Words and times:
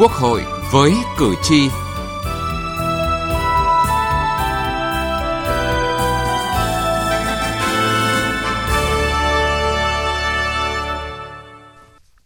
Quốc 0.00 0.12
hội 0.12 0.42
với 0.72 0.92
cử 1.18 1.34
tri. 1.42 1.68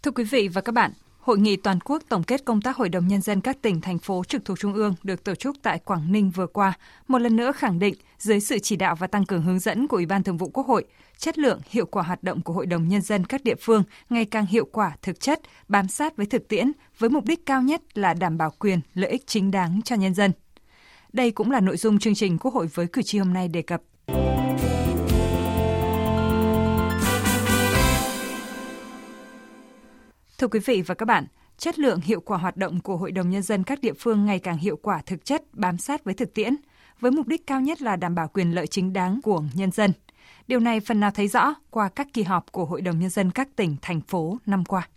Thưa 0.02 0.10
quý 0.14 0.24
vị 0.24 0.48
và 0.48 0.60
các 0.60 0.72
bạn, 0.74 0.92
Hội 1.24 1.38
nghị 1.38 1.56
toàn 1.56 1.78
quốc 1.80 2.02
tổng 2.08 2.22
kết 2.22 2.44
công 2.44 2.60
tác 2.60 2.76
Hội 2.76 2.88
đồng 2.88 3.08
Nhân 3.08 3.20
dân 3.20 3.40
các 3.40 3.62
tỉnh, 3.62 3.80
thành 3.80 3.98
phố 3.98 4.22
trực 4.28 4.44
thuộc 4.44 4.58
Trung 4.58 4.74
ương 4.74 4.94
được 5.02 5.24
tổ 5.24 5.34
chức 5.34 5.56
tại 5.62 5.78
Quảng 5.78 6.12
Ninh 6.12 6.30
vừa 6.30 6.46
qua, 6.46 6.72
một 7.08 7.18
lần 7.18 7.36
nữa 7.36 7.52
khẳng 7.52 7.78
định 7.78 7.94
dưới 8.18 8.40
sự 8.40 8.58
chỉ 8.58 8.76
đạo 8.76 8.94
và 8.94 9.06
tăng 9.06 9.26
cường 9.26 9.42
hướng 9.42 9.58
dẫn 9.58 9.88
của 9.88 9.96
Ủy 9.96 10.06
ban 10.06 10.22
Thường 10.22 10.36
vụ 10.36 10.48
Quốc 10.48 10.66
hội, 10.66 10.84
chất 11.18 11.38
lượng, 11.38 11.60
hiệu 11.70 11.86
quả 11.86 12.02
hoạt 12.02 12.22
động 12.22 12.40
của 12.40 12.52
Hội 12.52 12.66
đồng 12.66 12.88
Nhân 12.88 13.02
dân 13.02 13.24
các 13.24 13.44
địa 13.44 13.54
phương 13.60 13.82
ngày 14.10 14.24
càng 14.24 14.46
hiệu 14.46 14.64
quả, 14.72 14.96
thực 15.02 15.20
chất, 15.20 15.40
bám 15.68 15.88
sát 15.88 16.16
với 16.16 16.26
thực 16.26 16.48
tiễn, 16.48 16.72
với 16.98 17.10
mục 17.10 17.24
đích 17.24 17.46
cao 17.46 17.62
nhất 17.62 17.98
là 17.98 18.14
đảm 18.14 18.38
bảo 18.38 18.50
quyền, 18.58 18.80
lợi 18.94 19.10
ích 19.10 19.26
chính 19.26 19.50
đáng 19.50 19.80
cho 19.84 19.96
nhân 19.96 20.14
dân. 20.14 20.32
Đây 21.12 21.30
cũng 21.30 21.50
là 21.50 21.60
nội 21.60 21.76
dung 21.76 21.98
chương 21.98 22.14
trình 22.14 22.38
Quốc 22.38 22.54
hội 22.54 22.66
với 22.74 22.86
cử 22.86 23.02
tri 23.02 23.18
hôm 23.18 23.32
nay 23.32 23.48
đề 23.48 23.62
cập. 23.62 23.82
Thưa 30.38 30.48
quý 30.48 30.60
vị 30.60 30.82
và 30.82 30.94
các 30.94 31.06
bạn, 31.06 31.26
chất 31.58 31.78
lượng 31.78 32.00
hiệu 32.00 32.20
quả 32.20 32.38
hoạt 32.38 32.56
động 32.56 32.80
của 32.80 32.96
Hội 32.96 33.12
đồng 33.12 33.30
Nhân 33.30 33.42
dân 33.42 33.64
các 33.64 33.80
địa 33.80 33.92
phương 33.92 34.26
ngày 34.26 34.38
càng 34.38 34.58
hiệu 34.58 34.76
quả 34.82 35.02
thực 35.06 35.24
chất, 35.24 35.42
bám 35.52 35.78
sát 35.78 36.04
với 36.04 36.14
thực 36.14 36.34
tiễn, 36.34 36.56
với 37.00 37.10
mục 37.10 37.26
đích 37.26 37.46
cao 37.46 37.60
nhất 37.60 37.82
là 37.82 37.96
đảm 37.96 38.14
bảo 38.14 38.28
quyền 38.28 38.54
lợi 38.54 38.66
chính 38.66 38.92
đáng 38.92 39.20
của 39.22 39.42
nhân 39.54 39.70
dân. 39.70 39.92
Điều 40.46 40.60
này 40.60 40.80
phần 40.80 41.00
nào 41.00 41.10
thấy 41.10 41.28
rõ 41.28 41.54
qua 41.70 41.88
các 41.88 42.06
kỳ 42.12 42.22
họp 42.22 42.52
của 42.52 42.64
Hội 42.64 42.80
đồng 42.80 42.98
Nhân 42.98 43.10
dân 43.10 43.30
các 43.30 43.48
tỉnh, 43.56 43.76
thành 43.82 44.00
phố 44.00 44.38
năm 44.46 44.64
qua. 44.64 44.88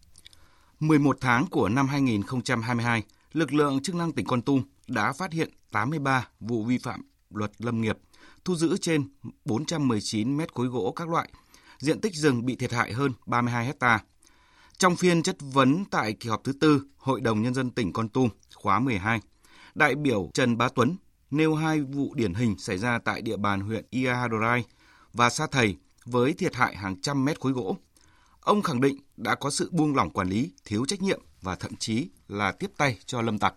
11 0.79 1.17
tháng 1.21 1.45
của 1.47 1.69
năm 1.69 1.87
2022, 1.87 3.03
lực 3.33 3.53
lượng 3.53 3.81
chức 3.81 3.95
năng 3.95 4.11
tỉnh 4.11 4.25
Con 4.25 4.41
Tum 4.41 4.63
đã 4.87 5.13
phát 5.13 5.33
hiện 5.33 5.49
83 5.71 6.27
vụ 6.39 6.63
vi 6.63 6.77
phạm 6.77 7.01
luật 7.29 7.51
lâm 7.59 7.81
nghiệp, 7.81 7.97
thu 8.45 8.55
giữ 8.55 8.77
trên 8.77 9.07
419 9.45 10.37
mét 10.37 10.53
khối 10.53 10.67
gỗ 10.67 10.93
các 10.95 11.09
loại, 11.09 11.29
diện 11.79 12.01
tích 12.01 12.13
rừng 12.15 12.45
bị 12.45 12.55
thiệt 12.55 12.71
hại 12.71 12.93
hơn 12.93 13.11
32 13.25 13.65
hecta. 13.65 13.99
Trong 14.77 14.95
phiên 14.95 15.23
chất 15.23 15.35
vấn 15.39 15.85
tại 15.85 16.13
kỳ 16.13 16.29
họp 16.29 16.43
thứ 16.43 16.53
tư 16.53 16.83
Hội 16.97 17.21
đồng 17.21 17.41
Nhân 17.41 17.53
dân 17.53 17.71
tỉnh 17.71 17.93
Con 17.93 18.09
Tum 18.09 18.29
khóa 18.55 18.79
12, 18.79 19.19
đại 19.75 19.95
biểu 19.95 20.29
Trần 20.33 20.57
Bá 20.57 20.69
Tuấn 20.75 20.95
nêu 21.31 21.55
hai 21.55 21.81
vụ 21.81 22.13
điển 22.15 22.33
hình 22.33 22.57
xảy 22.57 22.77
ra 22.77 22.99
tại 22.99 23.21
địa 23.21 23.37
bàn 23.37 23.61
huyện 23.61 23.85
Ia 23.89 24.13
Hadorai 24.13 24.63
và 25.13 25.29
Sa 25.29 25.47
Thầy 25.51 25.75
với 26.05 26.33
thiệt 26.33 26.55
hại 26.55 26.75
hàng 26.75 27.01
trăm 27.01 27.25
mét 27.25 27.39
khối 27.39 27.51
gỗ. 27.51 27.77
Ông 28.41 28.61
khẳng 28.61 28.81
định 28.81 28.97
đã 29.17 29.35
có 29.35 29.49
sự 29.49 29.69
buông 29.71 29.95
lỏng 29.95 30.09
quản 30.09 30.29
lý, 30.29 30.51
thiếu 30.65 30.85
trách 30.87 31.01
nhiệm 31.01 31.21
và 31.41 31.55
thậm 31.55 31.75
chí 31.75 32.09
là 32.27 32.51
tiếp 32.51 32.71
tay 32.77 32.97
cho 33.05 33.21
lâm 33.21 33.39
tặc. 33.39 33.53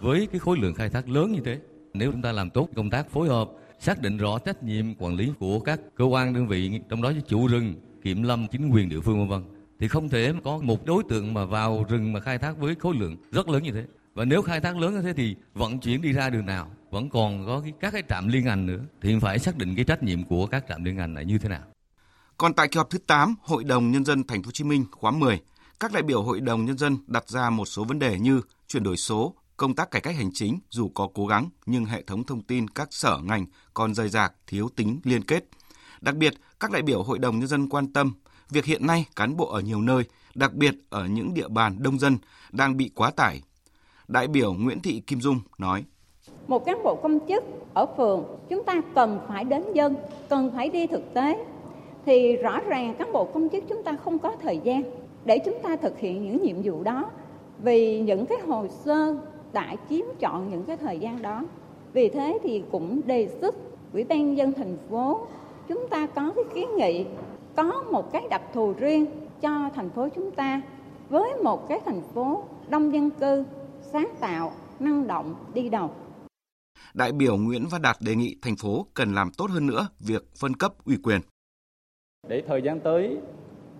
Với 0.00 0.28
cái 0.32 0.38
khối 0.38 0.58
lượng 0.58 0.74
khai 0.74 0.88
thác 0.88 1.08
lớn 1.08 1.32
như 1.32 1.40
thế, 1.44 1.60
nếu 1.94 2.12
chúng 2.12 2.22
ta 2.22 2.32
làm 2.32 2.50
tốt 2.50 2.68
công 2.76 2.90
tác 2.90 3.10
phối 3.10 3.28
hợp, 3.28 3.50
xác 3.80 4.00
định 4.02 4.16
rõ 4.16 4.38
trách 4.38 4.62
nhiệm 4.62 4.94
quản 4.94 5.14
lý 5.14 5.32
của 5.38 5.60
các 5.60 5.80
cơ 5.94 6.04
quan 6.04 6.34
đơn 6.34 6.48
vị, 6.48 6.80
trong 6.88 7.02
đó 7.02 7.12
chủ 7.28 7.46
rừng, 7.46 7.74
kiểm 8.02 8.22
lâm, 8.22 8.46
chính 8.52 8.70
quyền 8.70 8.88
địa 8.88 9.00
phương 9.00 9.18
vân 9.18 9.28
vân 9.28 9.55
thì 9.80 9.88
không 9.88 10.08
thể 10.08 10.32
có 10.44 10.58
một 10.62 10.86
đối 10.86 11.02
tượng 11.08 11.34
mà 11.34 11.44
vào 11.44 11.84
rừng 11.88 12.12
mà 12.12 12.20
khai 12.20 12.38
thác 12.38 12.58
với 12.58 12.74
khối 12.74 12.94
lượng 12.94 13.16
rất 13.30 13.48
lớn 13.48 13.62
như 13.62 13.72
thế. 13.72 13.84
Và 14.14 14.24
nếu 14.24 14.42
khai 14.42 14.60
thác 14.60 14.76
lớn 14.76 14.94
như 14.94 15.02
thế 15.02 15.12
thì 15.12 15.36
vận 15.54 15.80
chuyển 15.80 16.02
đi 16.02 16.12
ra 16.12 16.30
đường 16.30 16.46
nào 16.46 16.70
vẫn 16.90 17.10
còn 17.10 17.46
có 17.46 17.60
cái, 17.60 17.72
các 17.80 17.90
cái 17.92 18.02
trạm 18.08 18.28
liên 18.28 18.44
ngành 18.44 18.66
nữa 18.66 18.80
thì 19.02 19.18
phải 19.20 19.38
xác 19.38 19.56
định 19.56 19.76
cái 19.76 19.84
trách 19.84 20.02
nhiệm 20.02 20.24
của 20.24 20.46
các 20.46 20.64
trạm 20.68 20.84
liên 20.84 20.96
ngành 20.96 21.14
là 21.14 21.22
như 21.22 21.38
thế 21.38 21.48
nào. 21.48 21.62
Còn 22.38 22.54
tại 22.54 22.68
kỳ 22.68 22.78
họp 22.78 22.90
thứ 22.90 22.98
8 23.06 23.34
Hội 23.42 23.64
đồng 23.64 23.90
nhân 23.90 24.04
dân 24.04 24.24
thành 24.24 24.42
phố 24.42 24.46
Hồ 24.46 24.52
Chí 24.52 24.64
Minh 24.64 24.84
khóa 24.90 25.10
10, 25.10 25.40
các 25.80 25.92
đại 25.92 26.02
biểu 26.02 26.22
Hội 26.22 26.40
đồng 26.40 26.64
nhân 26.64 26.78
dân 26.78 26.96
đặt 27.06 27.28
ra 27.28 27.50
một 27.50 27.64
số 27.64 27.84
vấn 27.84 27.98
đề 27.98 28.18
như 28.18 28.40
chuyển 28.68 28.82
đổi 28.82 28.96
số, 28.96 29.34
công 29.56 29.74
tác 29.74 29.90
cải 29.90 30.02
cách 30.02 30.16
hành 30.16 30.30
chính 30.34 30.58
dù 30.70 30.88
có 30.94 31.08
cố 31.14 31.26
gắng 31.26 31.48
nhưng 31.66 31.84
hệ 31.84 32.02
thống 32.02 32.24
thông 32.24 32.42
tin 32.42 32.68
các 32.68 32.88
sở 32.90 33.18
ngành 33.22 33.46
còn 33.74 33.94
rời 33.94 34.08
rạc, 34.08 34.32
thiếu 34.46 34.68
tính 34.76 35.00
liên 35.04 35.22
kết. 35.24 35.44
Đặc 36.00 36.16
biệt, 36.16 36.34
các 36.60 36.70
đại 36.70 36.82
biểu 36.82 37.02
Hội 37.02 37.18
đồng 37.18 37.38
nhân 37.38 37.48
dân 37.48 37.68
quan 37.68 37.92
tâm 37.92 38.12
việc 38.50 38.64
hiện 38.64 38.86
nay 38.86 39.06
cán 39.16 39.36
bộ 39.36 39.46
ở 39.46 39.60
nhiều 39.60 39.80
nơi, 39.80 40.02
đặc 40.34 40.54
biệt 40.54 40.74
ở 40.90 41.06
những 41.06 41.34
địa 41.34 41.48
bàn 41.48 41.76
đông 41.78 41.98
dân 41.98 42.18
đang 42.52 42.76
bị 42.76 42.90
quá 42.94 43.10
tải. 43.10 43.42
Đại 44.08 44.26
biểu 44.28 44.52
Nguyễn 44.52 44.80
Thị 44.80 45.02
Kim 45.06 45.20
Dung 45.20 45.40
nói: 45.58 45.84
một 46.48 46.64
cán 46.64 46.82
bộ 46.82 46.94
công 46.94 47.18
chức 47.28 47.44
ở 47.74 47.86
phường 47.96 48.24
chúng 48.48 48.64
ta 48.64 48.82
cần 48.94 49.18
phải 49.28 49.44
đến 49.44 49.62
dân 49.74 49.94
cần 50.28 50.50
phải 50.54 50.68
đi 50.68 50.86
thực 50.86 51.14
tế. 51.14 51.44
Thì 52.06 52.36
rõ 52.36 52.60
ràng 52.60 52.94
cán 52.94 53.12
bộ 53.12 53.24
công 53.24 53.48
chức 53.48 53.64
chúng 53.68 53.82
ta 53.82 53.96
không 54.04 54.18
có 54.18 54.36
thời 54.42 54.60
gian 54.64 54.82
để 55.24 55.38
chúng 55.44 55.58
ta 55.62 55.76
thực 55.76 55.98
hiện 55.98 56.24
những 56.24 56.42
nhiệm 56.42 56.56
vụ 56.62 56.82
đó 56.82 57.10
vì 57.62 58.00
những 58.00 58.26
cái 58.26 58.38
hồ 58.46 58.66
sơ 58.84 59.16
đã 59.52 59.76
chiếm 59.90 60.04
chọn 60.18 60.50
những 60.50 60.64
cái 60.64 60.76
thời 60.76 60.98
gian 60.98 61.22
đó. 61.22 61.44
Vì 61.92 62.08
thế 62.08 62.38
thì 62.42 62.62
cũng 62.72 63.00
đề 63.06 63.28
xuất 63.40 63.54
ủy 63.92 64.04
ban 64.04 64.36
dân 64.36 64.52
thành 64.52 64.76
phố 64.90 65.26
chúng 65.68 65.86
ta 65.90 66.06
có 66.06 66.32
cái 66.36 66.44
kiến 66.54 66.68
nghị 66.76 67.04
có 67.56 67.84
một 67.90 68.12
cái 68.12 68.22
đặc 68.30 68.42
thù 68.54 68.74
riêng 68.78 69.06
cho 69.40 69.70
thành 69.74 69.90
phố 69.90 70.08
chúng 70.14 70.30
ta 70.30 70.62
với 71.08 71.34
một 71.42 71.68
cái 71.68 71.80
thành 71.84 72.02
phố 72.14 72.44
đông 72.68 72.94
dân 72.94 73.10
cư 73.10 73.44
sáng 73.80 74.08
tạo 74.20 74.52
năng 74.80 75.06
động 75.06 75.34
đi 75.54 75.68
đầu 75.68 75.90
đại 76.94 77.12
biểu 77.12 77.36
Nguyễn 77.36 77.66
Văn 77.70 77.82
Đạt 77.82 77.96
đề 78.00 78.14
nghị 78.14 78.36
thành 78.42 78.56
phố 78.56 78.86
cần 78.94 79.14
làm 79.14 79.30
tốt 79.38 79.50
hơn 79.50 79.66
nữa 79.66 79.88
việc 80.00 80.22
phân 80.40 80.54
cấp 80.54 80.72
ủy 80.84 80.96
quyền. 81.02 81.20
Để 82.28 82.42
thời 82.46 82.62
gian 82.62 82.80
tới, 82.80 83.18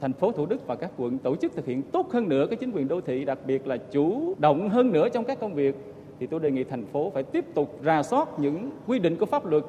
thành 0.01 0.13
phố 0.13 0.33
Thủ 0.33 0.47
Đức 0.47 0.67
và 0.67 0.77
các 0.77 0.91
quận 0.97 1.19
tổ 1.19 1.37
chức 1.37 1.53
thực 1.55 1.67
hiện 1.67 1.83
tốt 1.83 2.13
hơn 2.13 2.29
nữa 2.29 2.47
cái 2.51 2.57
chính 2.57 2.71
quyền 2.71 2.89
đô 2.89 3.01
thị, 3.01 3.25
đặc 3.25 3.39
biệt 3.47 3.67
là 3.67 3.77
chủ 3.77 4.35
động 4.39 4.69
hơn 4.69 4.93
nữa 4.93 5.09
trong 5.09 5.25
các 5.25 5.41
công 5.41 5.55
việc, 5.55 5.77
thì 6.21 6.27
tôi 6.27 6.41
đề 6.41 6.51
nghị 6.51 6.65
thành 6.65 6.87
phố 6.87 7.11
phải 7.15 7.23
tiếp 7.23 7.45
tục 7.55 7.83
ra 7.83 8.03
soát 8.03 8.29
những 8.39 8.71
quy 8.87 8.99
định 8.99 9.17
của 9.17 9.27
pháp 9.27 9.47
luật 9.47 9.65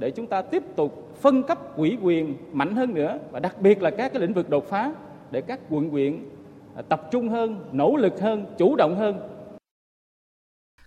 để 0.00 0.10
chúng 0.10 0.26
ta 0.26 0.42
tiếp 0.42 0.62
tục 0.76 1.16
phân 1.20 1.42
cấp 1.42 1.58
quỹ 1.76 1.96
quyền 2.02 2.36
mạnh 2.52 2.74
hơn 2.74 2.94
nữa 2.94 3.18
và 3.30 3.40
đặc 3.40 3.60
biệt 3.60 3.82
là 3.82 3.90
các 3.90 4.12
cái 4.12 4.22
lĩnh 4.22 4.34
vực 4.34 4.50
đột 4.50 4.66
phá 4.70 4.92
để 5.30 5.40
các 5.40 5.60
quận 5.70 5.90
huyện 5.90 6.28
à, 6.76 6.82
tập 6.82 7.02
trung 7.12 7.28
hơn, 7.28 7.68
nỗ 7.72 7.96
lực 7.96 8.20
hơn, 8.20 8.46
chủ 8.58 8.76
động 8.76 8.96
hơn 8.96 9.20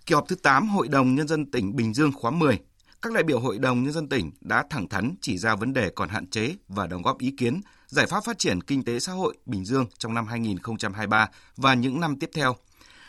Kỳ 0.06 0.14
họp 0.14 0.28
thứ 0.28 0.36
8 0.42 0.68
Hội 0.68 0.88
đồng 0.88 1.14
Nhân 1.14 1.28
dân 1.28 1.50
tỉnh 1.50 1.76
Bình 1.76 1.94
Dương 1.94 2.12
khóa 2.12 2.30
10, 2.30 2.58
các 3.02 3.12
đại 3.12 3.22
biểu 3.22 3.40
Hội 3.40 3.58
đồng 3.58 3.82
Nhân 3.82 3.92
dân 3.92 4.08
tỉnh 4.08 4.30
đã 4.40 4.64
thẳng 4.70 4.88
thắn 4.88 5.14
chỉ 5.20 5.38
ra 5.38 5.54
vấn 5.54 5.72
đề 5.72 5.90
còn 5.90 6.08
hạn 6.08 6.26
chế 6.26 6.54
và 6.68 6.86
đóng 6.86 7.02
góp 7.02 7.18
ý 7.18 7.30
kiến, 7.30 7.60
giải 7.86 8.06
pháp 8.06 8.24
phát 8.24 8.38
triển 8.38 8.60
kinh 8.60 8.84
tế 8.84 8.98
xã 8.98 9.12
hội 9.12 9.34
Bình 9.46 9.64
Dương 9.64 9.86
trong 9.98 10.14
năm 10.14 10.26
2023 10.26 11.28
và 11.56 11.74
những 11.74 12.00
năm 12.00 12.16
tiếp 12.20 12.30
theo. 12.34 12.56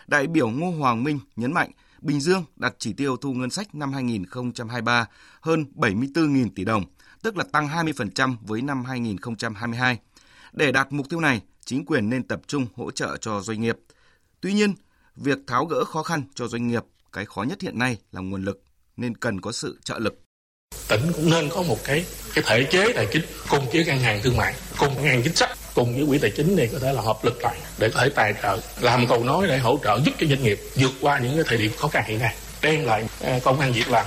Đại 0.08 0.28
biểu 0.28 0.50
Ngô 0.50 0.72
Hoàng 0.72 1.04
Minh 1.04 1.20
nhấn 1.36 1.54
mạnh 1.54 1.72
Bình 2.06 2.22
Dương 2.22 2.46
đặt 2.56 2.76
chỉ 2.78 2.94
tiêu 2.94 3.18
thu 3.18 3.34
ngân 3.34 3.50
sách 3.50 3.76
năm 3.76 3.94
2023 3.94 5.08
hơn 5.42 5.66
74.000 5.76 6.50
tỷ 6.56 6.66
đồng, 6.66 6.84
tức 7.24 7.38
là 7.38 7.44
tăng 7.52 7.68
20% 7.68 8.36
với 8.42 8.62
năm 8.62 8.86
2022. 8.86 10.00
Để 10.54 10.72
đạt 10.72 10.92
mục 10.92 11.10
tiêu 11.10 11.20
này, 11.20 11.42
chính 11.66 11.86
quyền 11.86 12.10
nên 12.10 12.24
tập 12.24 12.42
trung 12.48 12.68
hỗ 12.76 12.92
trợ 12.92 13.18
cho 13.18 13.42
doanh 13.42 13.62
nghiệp. 13.62 13.78
Tuy 14.42 14.54
nhiên, 14.54 14.74
Việc 15.16 15.38
tháo 15.48 15.66
gỡ 15.66 15.84
khó 15.86 16.04
khăn 16.04 16.24
cho 16.36 16.48
doanh 16.48 16.68
nghiệp, 16.68 16.84
cái 17.14 17.26
khó 17.26 17.44
nhất 17.44 17.62
hiện 17.62 17.80
nay 17.80 17.98
là 18.12 18.22
nguồn 18.22 18.46
lực, 18.46 18.64
nên 18.98 19.18
cần 19.18 19.42
có 19.42 19.52
sự 19.52 19.80
trợ 19.84 20.00
lực. 20.00 20.20
Tỉnh 20.90 21.02
cũng 21.16 21.30
nên 21.30 21.50
có 21.50 21.62
một 21.62 21.78
cái 21.84 22.06
cái 22.34 22.44
thể 22.48 22.68
chế 22.72 22.94
tài 22.94 23.08
chính 23.14 23.24
cùng 23.50 23.66
với 23.74 23.86
ngân 23.86 23.98
hàng 23.98 24.20
thương 24.24 24.38
mại, 24.38 24.56
cùng 24.80 24.96
ngân 24.96 25.04
hàng 25.04 25.22
chính 25.24 25.36
sách, 25.36 25.50
cùng 25.76 25.96
với 25.96 26.06
quỹ 26.08 26.18
tài 26.18 26.32
chính 26.38 26.56
này 26.56 26.70
có 26.72 26.80
thể 26.80 26.94
là 26.94 27.02
hợp 27.02 27.18
lực 27.24 27.44
lại 27.44 27.58
để 27.80 27.90
có 27.94 28.00
thể 28.02 28.10
tài 28.10 28.34
trợ, 28.44 28.60
làm 28.82 29.08
cầu 29.08 29.24
nói 29.24 29.48
để 29.48 29.58
hỗ 29.58 29.80
trợ 29.84 30.00
giúp 30.06 30.12
cho 30.20 30.28
doanh 30.28 30.44
nghiệp 30.44 30.60
vượt 30.76 30.92
qua 31.02 31.20
những 31.20 31.36
cái 31.36 31.44
thời 31.48 31.58
điểm 31.58 31.72
khó 31.78 31.88
khăn 31.88 32.04
hiện 32.08 32.20
nay, 32.20 32.36
đem 32.62 32.86
lại 32.86 33.08
à, 33.22 33.40
công 33.44 33.60
an 33.60 33.72
việc 33.74 33.90
làm. 33.90 34.06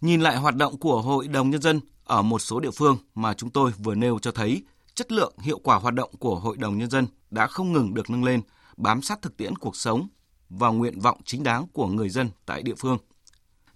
Nhìn 0.00 0.20
lại 0.20 0.36
hoạt 0.36 0.56
động 0.56 0.78
của 0.78 1.02
Hội 1.02 1.28
đồng 1.28 1.50
Nhân 1.50 1.62
dân 1.62 1.80
ở 2.04 2.22
một 2.22 2.38
số 2.38 2.60
địa 2.60 2.70
phương 2.70 2.98
mà 3.14 3.34
chúng 3.34 3.50
tôi 3.50 3.72
vừa 3.78 3.94
nêu 3.94 4.18
cho 4.22 4.32
thấy, 4.32 4.62
chất 4.94 5.12
lượng 5.12 5.34
hiệu 5.42 5.58
quả 5.58 5.76
hoạt 5.76 5.94
động 5.94 6.10
của 6.18 6.34
Hội 6.34 6.56
đồng 6.56 6.78
Nhân 6.78 6.90
dân 6.90 7.06
đã 7.30 7.46
không 7.46 7.72
ngừng 7.72 7.94
được 7.94 8.10
nâng 8.10 8.24
lên, 8.24 8.40
bám 8.76 9.02
sát 9.02 9.22
thực 9.22 9.36
tiễn 9.36 9.56
cuộc 9.56 9.76
sống 9.76 10.08
và 10.48 10.68
nguyện 10.68 11.00
vọng 11.00 11.20
chính 11.24 11.42
đáng 11.42 11.66
của 11.72 11.86
người 11.86 12.08
dân 12.08 12.30
tại 12.46 12.62
địa 12.62 12.74
phương. 12.78 12.98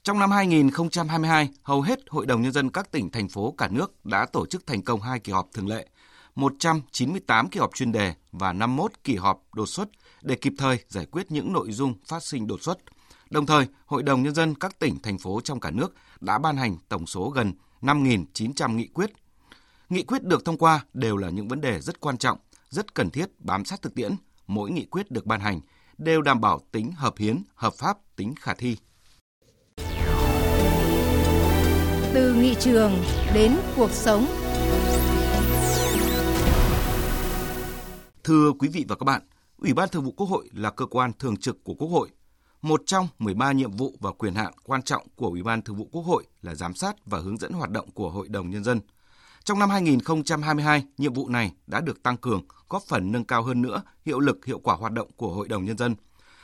Trong 0.02 0.19
năm 0.19 0.31
2022, 0.31 1.49
hầu 1.62 1.82
hết 1.82 1.99
Hội 2.08 2.26
đồng 2.26 2.43
Nhân 2.43 2.52
dân 2.52 2.70
các 2.70 2.93
tỉnh, 2.93 3.11
thành 3.11 3.28
phố 3.28 3.55
cả 3.58 3.69
nước 3.69 4.05
đã 4.05 4.26
tổ 4.32 4.46
chức 4.46 4.67
thành 4.67 4.82
công 4.82 5.00
hai 5.00 5.19
kỳ 5.19 5.32
họp 5.32 5.49
thường 5.52 5.69
lệ, 5.69 5.87
198 6.34 7.49
kỳ 7.49 7.61
họp 7.61 7.75
chuyên 7.75 7.93
đề 7.93 8.14
và 8.32 8.52
51 8.52 8.93
kỳ 9.05 9.17
họp 9.17 9.43
đột 9.55 9.67
xuất 9.67 9.88
để 10.23 10.34
kịp 10.34 10.52
thời 10.58 10.79
giải 10.88 11.06
quyết 11.06 11.31
những 11.31 11.52
nội 11.52 11.73
dung 11.73 11.94
phát 12.06 12.23
sinh 12.25 12.46
đột 12.46 12.62
xuất. 12.62 12.79
Đồng 13.31 13.46
thời, 13.46 13.67
Hội 13.87 14.02
đồng 14.02 14.23
Nhân 14.23 14.34
dân 14.34 14.55
các 14.55 14.79
tỉnh, 14.79 14.99
thành 15.02 15.19
phố 15.19 15.40
trong 15.44 15.61
cả 15.61 15.70
nước 15.70 15.94
đã 16.20 16.38
ban 16.38 16.56
hành 16.56 16.76
tổng 16.88 17.06
số 17.06 17.31
gần 17.31 17.52
5.900 17.82 18.75
nghị 18.75 18.87
quyết. 18.87 19.11
Nghị 19.88 20.02
quyết 20.02 20.23
được 20.23 20.44
thông 20.44 20.58
qua 20.58 20.84
đều 20.94 21.17
là 21.17 21.31
những 21.31 21.49
vấn 21.49 21.61
đề 21.61 21.81
rất 21.81 22.00
quan 22.00 22.19
trọng, 22.19 22.38
rất 22.69 22.94
cần 22.94 23.11
thiết 23.11 23.26
bám 23.38 23.64
sát 23.64 23.82
thực 23.82 23.94
tiễn. 23.94 24.12
Mỗi 24.46 24.70
nghị 24.70 24.84
quyết 24.84 25.11
được 25.11 25.26
ban 25.26 25.40
hành 25.40 25.61
đều 25.99 26.23
đảm 26.23 26.40
bảo 26.40 26.61
tính 26.73 26.93
hợp 26.93 27.14
hiến, 27.19 27.43
hợp 27.55 27.75
pháp, 27.75 27.99
tính 28.17 28.34
khả 28.40 28.55
thi. 28.55 28.76
Từ 32.14 32.34
nghị 32.34 32.55
trường 32.61 33.05
đến 33.34 33.56
cuộc 33.76 33.90
sống. 33.90 34.42
Thưa 38.24 38.52
quý 38.58 38.69
vị 38.69 38.84
và 38.88 38.96
các 38.96 39.04
bạn, 39.04 39.22
Ủy 39.56 39.72
ban 39.74 39.88
Thường 39.88 40.04
vụ 40.04 40.12
Quốc 40.12 40.26
hội 40.26 40.48
là 40.52 40.70
cơ 40.70 40.86
quan 40.86 41.12
thường 41.19 41.36
trực 41.36 41.64
của 41.64 41.74
Quốc 41.74 41.88
hội. 41.88 42.10
Một 42.62 42.82
trong 42.86 43.08
13 43.19 43.52
nhiệm 43.52 43.70
vụ 43.70 43.94
và 44.00 44.12
quyền 44.12 44.34
hạn 44.34 44.52
quan 44.64 44.82
trọng 44.82 45.06
của 45.16 45.28
Ủy 45.28 45.42
ban 45.42 45.62
Thường 45.62 45.76
vụ 45.76 45.88
Quốc 45.92 46.02
hội 46.02 46.24
là 46.42 46.54
giám 46.54 46.74
sát 46.74 47.06
và 47.06 47.19
hướng 47.19 47.38
dẫn 47.38 47.52
hoạt 47.52 47.70
động 47.70 47.90
của 47.90 48.10
Hội 48.10 48.28
đồng 48.28 48.50
Nhân 48.50 48.64
dân. 48.64 48.80
Trong 49.44 49.58
năm 49.58 49.70
2022, 49.70 50.84
nhiệm 50.98 51.12
vụ 51.12 51.28
này 51.28 51.52
đã 51.66 51.80
được 51.80 52.02
tăng 52.02 52.16
cường, 52.16 52.42
góp 52.69 52.82
phần 52.82 53.12
nâng 53.12 53.24
cao 53.24 53.42
hơn 53.42 53.62
nữa 53.62 53.82
hiệu 54.04 54.20
lực 54.20 54.44
hiệu 54.46 54.58
quả 54.58 54.74
hoạt 54.74 54.92
động 54.92 55.08
của 55.16 55.34
Hội 55.34 55.48
đồng 55.48 55.64
Nhân 55.64 55.78
dân. 55.78 55.94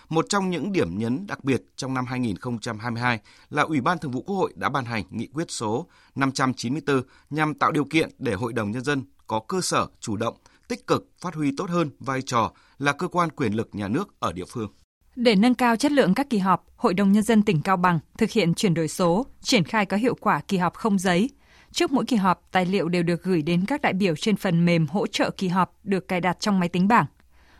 Một 0.08 0.26
trong 0.28 0.50
những 0.50 0.72
điểm 0.72 0.98
nhấn 0.98 1.26
đặc 1.26 1.44
biệt 1.44 1.62
trong 1.76 1.94
năm 1.94 2.06
2022 2.06 3.20
là 3.50 3.62
Ủy 3.62 3.80
ban 3.80 3.98
Thường 3.98 4.12
vụ 4.12 4.22
Quốc 4.22 4.36
hội 4.36 4.52
đã 4.56 4.69
ban 4.69 4.84
hành 4.84 5.04
nghị 5.10 5.26
quyết 5.26 5.50
số 5.50 5.86
594 6.14 7.02
nhằm 7.30 7.54
tạo 7.54 7.72
điều 7.72 7.84
kiện 7.84 8.10
để 8.19 8.34
Hội 8.34 8.52
đồng 8.52 8.70
Nhân 8.70 8.84
dân 8.84 9.02
có 9.26 9.40
cơ 9.48 9.60
sở 9.60 9.86
chủ 10.00 10.16
động, 10.16 10.36
tích 10.69 10.87
cực 10.87 11.09
phát 11.20 11.35
huy 11.35 11.53
tốt 11.56 11.70
hơn 11.70 11.91
vai 12.00 12.23
trò 12.23 12.53
là 12.79 12.93
cơ 12.93 13.09
quan 13.09 13.31
quyền 13.31 13.53
lực 13.53 13.69
nhà 13.73 13.88
nước 13.88 14.20
ở 14.20 14.32
địa 14.32 14.44
phương. 14.44 14.73
Để 15.17 15.35
nâng 15.35 15.55
cao 15.55 15.76
chất 15.76 15.93
lượng 15.93 16.15
các 16.15 16.31
kỳ 16.31 16.38
họp, 16.38 16.65
Hội 16.76 16.94
đồng 16.94 17.12
Nhân 17.12 17.23
dân 17.23 17.43
tỉnh 17.43 17.62
Cao 17.62 17.76
Bằng 17.76 17.99
thực 18.19 18.31
hiện 18.31 18.55
chuyển 18.55 18.75
đổi 18.75 18.88
số, 18.88 19.26
triển 19.41 19.65
khai 19.65 19.87
có 19.87 19.97
hiệu 19.97 20.15
quả 20.20 20.41
kỳ 20.49 20.56
họp 20.56 20.75
không 20.75 20.99
giấy. 20.99 21.31
Trước 21.73 21.91
mỗi 21.91 22.05
kỳ 22.05 22.17
họp, 22.17 22.49
tài 22.53 22.67
liệu 22.67 22.88
đều 22.88 23.03
được 23.03 23.23
gửi 23.23 23.43
đến 23.43 23.65
các 23.67 23.81
đại 23.81 23.93
biểu 23.93 24.17
trên 24.17 24.37
phần 24.37 24.65
mềm 24.65 24.87
hỗ 24.87 25.06
trợ 25.06 25.31
kỳ 25.31 25.49
họp 25.49 25.79
được 25.85 26.09
cài 26.09 26.20
đặt 26.20 26.41
trong 26.41 26.61
máy 26.61 26.69
tính 26.69 26.88
bảng. 26.88 27.06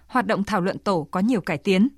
Hoạt 0.06 0.26
động 0.26 0.44
thảo 0.44 0.61
luận 0.61 0.78
tổ 0.78 1.08
có 1.11 1.20
nhiều 1.20 1.40
cải 1.40 1.58
tiến. 1.58 1.88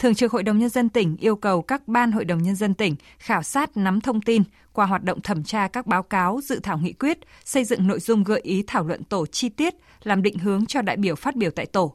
Thường 0.00 0.14
trực 0.14 0.32
Hội 0.32 0.42
đồng 0.42 0.58
Nhân 0.58 0.68
dân 0.68 0.88
tỉnh 0.88 1.16
yêu 1.16 1.36
cầu 1.36 1.62
các 1.62 1.88
ban 1.88 2.12
Hội 2.12 2.24
đồng 2.24 2.42
Nhân 2.42 2.54
dân 2.54 2.74
tỉnh 2.74 2.96
khảo 3.18 3.42
sát 3.42 3.76
nắm 3.76 4.00
thông 4.00 4.20
tin 4.20 4.42
qua 4.72 4.86
hoạt 4.86 5.04
động 5.04 5.20
thẩm 5.20 5.44
tra 5.44 5.68
các 5.68 5.86
báo 5.86 6.02
cáo, 6.02 6.40
dự 6.42 6.60
thảo 6.62 6.78
nghị 6.78 6.92
quyết, 6.92 7.18
xây 7.44 7.64
dựng 7.64 7.86
nội 7.86 8.00
dung 8.00 8.24
gợi 8.24 8.40
ý 8.40 8.64
thảo 8.66 8.84
luận 8.84 9.04
tổ 9.04 9.26
chi 9.26 9.48
tiết, 9.48 9.74
làm 10.02 10.22
định 10.22 10.38
hướng 10.38 10.66
cho 10.66 10.82
đại 10.82 10.96
biểu 10.96 11.14
phát 11.14 11.36
biểu 11.36 11.50
tại 11.50 11.66
tổ. 11.66 11.94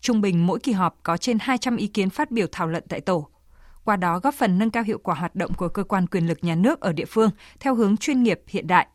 Trung 0.00 0.20
bình 0.20 0.46
mỗi 0.46 0.60
kỳ 0.60 0.72
họp 0.72 0.98
có 1.02 1.16
trên 1.16 1.38
200 1.40 1.76
ý 1.76 1.86
kiến 1.86 2.10
phát 2.10 2.30
biểu 2.30 2.46
thảo 2.52 2.66
luận 2.66 2.84
tại 2.88 3.00
tổ. 3.00 3.28
Qua 3.84 3.96
đó 3.96 4.18
góp 4.18 4.34
phần 4.34 4.58
nâng 4.58 4.70
cao 4.70 4.82
hiệu 4.82 4.98
quả 4.98 5.14
hoạt 5.14 5.36
động 5.36 5.54
của 5.54 5.68
cơ 5.68 5.84
quan 5.84 6.06
quyền 6.06 6.26
lực 6.26 6.38
nhà 6.44 6.54
nước 6.54 6.80
ở 6.80 6.92
địa 6.92 7.04
phương 7.04 7.30
theo 7.60 7.74
hướng 7.74 7.96
chuyên 7.96 8.22
nghiệp 8.22 8.40
hiện 8.46 8.66
đại. 8.66 8.86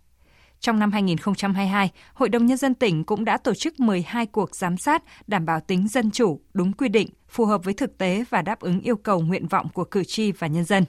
Trong 0.62 0.80
năm 0.80 0.92
2022, 0.92 1.92
Hội 2.14 2.30
đồng 2.30 2.46
Nhân 2.46 2.58
dân 2.58 2.74
tỉnh 2.74 3.04
cũng 3.04 3.26
đã 3.26 3.38
tổ 3.38 3.54
chức 3.54 3.80
12 3.80 4.26
cuộc 4.26 4.56
giám 4.56 4.78
sát 4.78 5.04
đảm 5.28 5.46
bảo 5.46 5.60
tính 5.60 5.88
dân 5.88 6.12
chủ, 6.12 6.40
đúng 6.54 6.74
quy 6.74 6.90
định, 6.90 7.10
phù 7.30 7.46
hợp 7.46 7.64
với 7.64 7.74
thực 7.74 7.98
tế 7.98 8.24
và 8.30 8.42
đáp 8.42 8.60
ứng 8.60 8.82
yêu 8.82 8.96
cầu 8.96 9.22
nguyện 9.22 9.48
vọng 9.48 9.68
của 9.74 9.84
cử 9.84 10.04
tri 10.04 10.32
và 10.32 10.48
nhân 10.48 10.64
dân. 10.64 10.86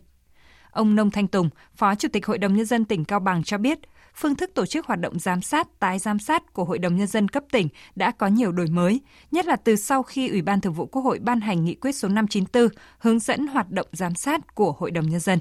Ông 0.71 0.95
Nông 0.95 1.11
Thanh 1.11 1.29
Tùng, 1.29 1.51
Phó 1.77 1.95
Chủ 1.95 2.09
tịch 2.13 2.27
Hội 2.27 2.39
đồng 2.39 2.57
Nhân 2.57 2.67
dân 2.67 2.85
tỉnh 2.85 3.05
Cao 3.05 3.21
Bằng 3.21 3.43
cho 3.45 3.59
biết, 3.59 3.79
phương 4.15 4.35
thức 4.35 4.51
tổ 4.55 4.67
chức 4.67 4.87
hoạt 4.87 5.01
động 5.01 5.19
giám 5.19 5.43
sát, 5.43 5.69
tái 5.79 5.99
giám 5.99 6.19
sát 6.19 6.53
của 6.53 6.65
Hội 6.65 6.79
đồng 6.79 6.97
Nhân 6.97 7.07
dân 7.07 7.29
cấp 7.29 7.45
tỉnh 7.53 7.69
đã 7.97 8.11
có 8.11 8.27
nhiều 8.27 8.53
đổi 8.53 8.67
mới, 8.67 9.01
nhất 9.31 9.47
là 9.47 9.57
từ 9.57 9.77
sau 9.77 10.03
khi 10.03 10.29
Ủy 10.29 10.43
ban 10.43 10.61
Thường 10.61 10.73
vụ 10.73 10.87
Quốc 10.87 11.03
hội 11.03 11.19
ban 11.19 11.41
hành 11.41 11.65
nghị 11.65 11.75
quyết 11.75 11.93
số 11.93 12.09
594 12.09 12.69
hướng 12.99 13.19
dẫn 13.19 13.47
hoạt 13.47 13.71
động 13.71 13.87
giám 13.93 14.15
sát 14.15 14.55
của 14.55 14.73
Hội 14.79 14.91
đồng 14.91 15.09
Nhân 15.09 15.21
dân. 15.21 15.39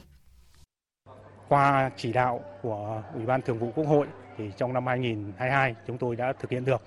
Qua 1.52 1.92
chỉ 1.98 2.14
đạo 2.14 2.42
của 2.62 3.04
Ủy 3.14 3.26
ban 3.26 3.42
Thường 3.42 3.60
vụ 3.60 3.72
Quốc 3.76 3.88
hội 3.88 4.08
thì 4.38 4.52
trong 4.58 4.74
năm 4.74 4.88
2022 4.88 5.76
chúng 5.88 5.98
tôi 5.98 6.16
đã 6.16 6.34
thực 6.34 6.52
hiện 6.52 6.66
được 6.66 6.82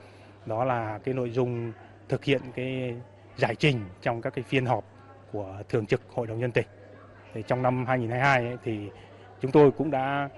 đó 0.46 0.64
là 0.64 0.98
cái 1.04 1.14
nội 1.14 1.30
dung 1.30 1.72
thực 2.08 2.24
hiện 2.24 2.40
cái 2.54 2.94
giải 3.36 3.54
trình 3.54 3.80
trong 4.02 4.22
các 4.22 4.34
cái 4.34 4.44
phiên 4.48 4.66
họp 4.66 4.84
của 5.32 5.56
thường 5.68 5.86
trực 5.86 6.00
Hội 6.14 6.26
đồng 6.26 6.38
nhân 6.38 6.50
tỉnh. 6.50 6.66
Thì 7.34 7.42
trong 7.46 7.62
năm 7.62 7.86
2022 7.86 8.46
ấy, 8.46 8.56
thì 8.64 8.90
chúng 9.40 9.50
tôi 9.50 9.70
cũng 9.70 9.90
đã 9.90 10.28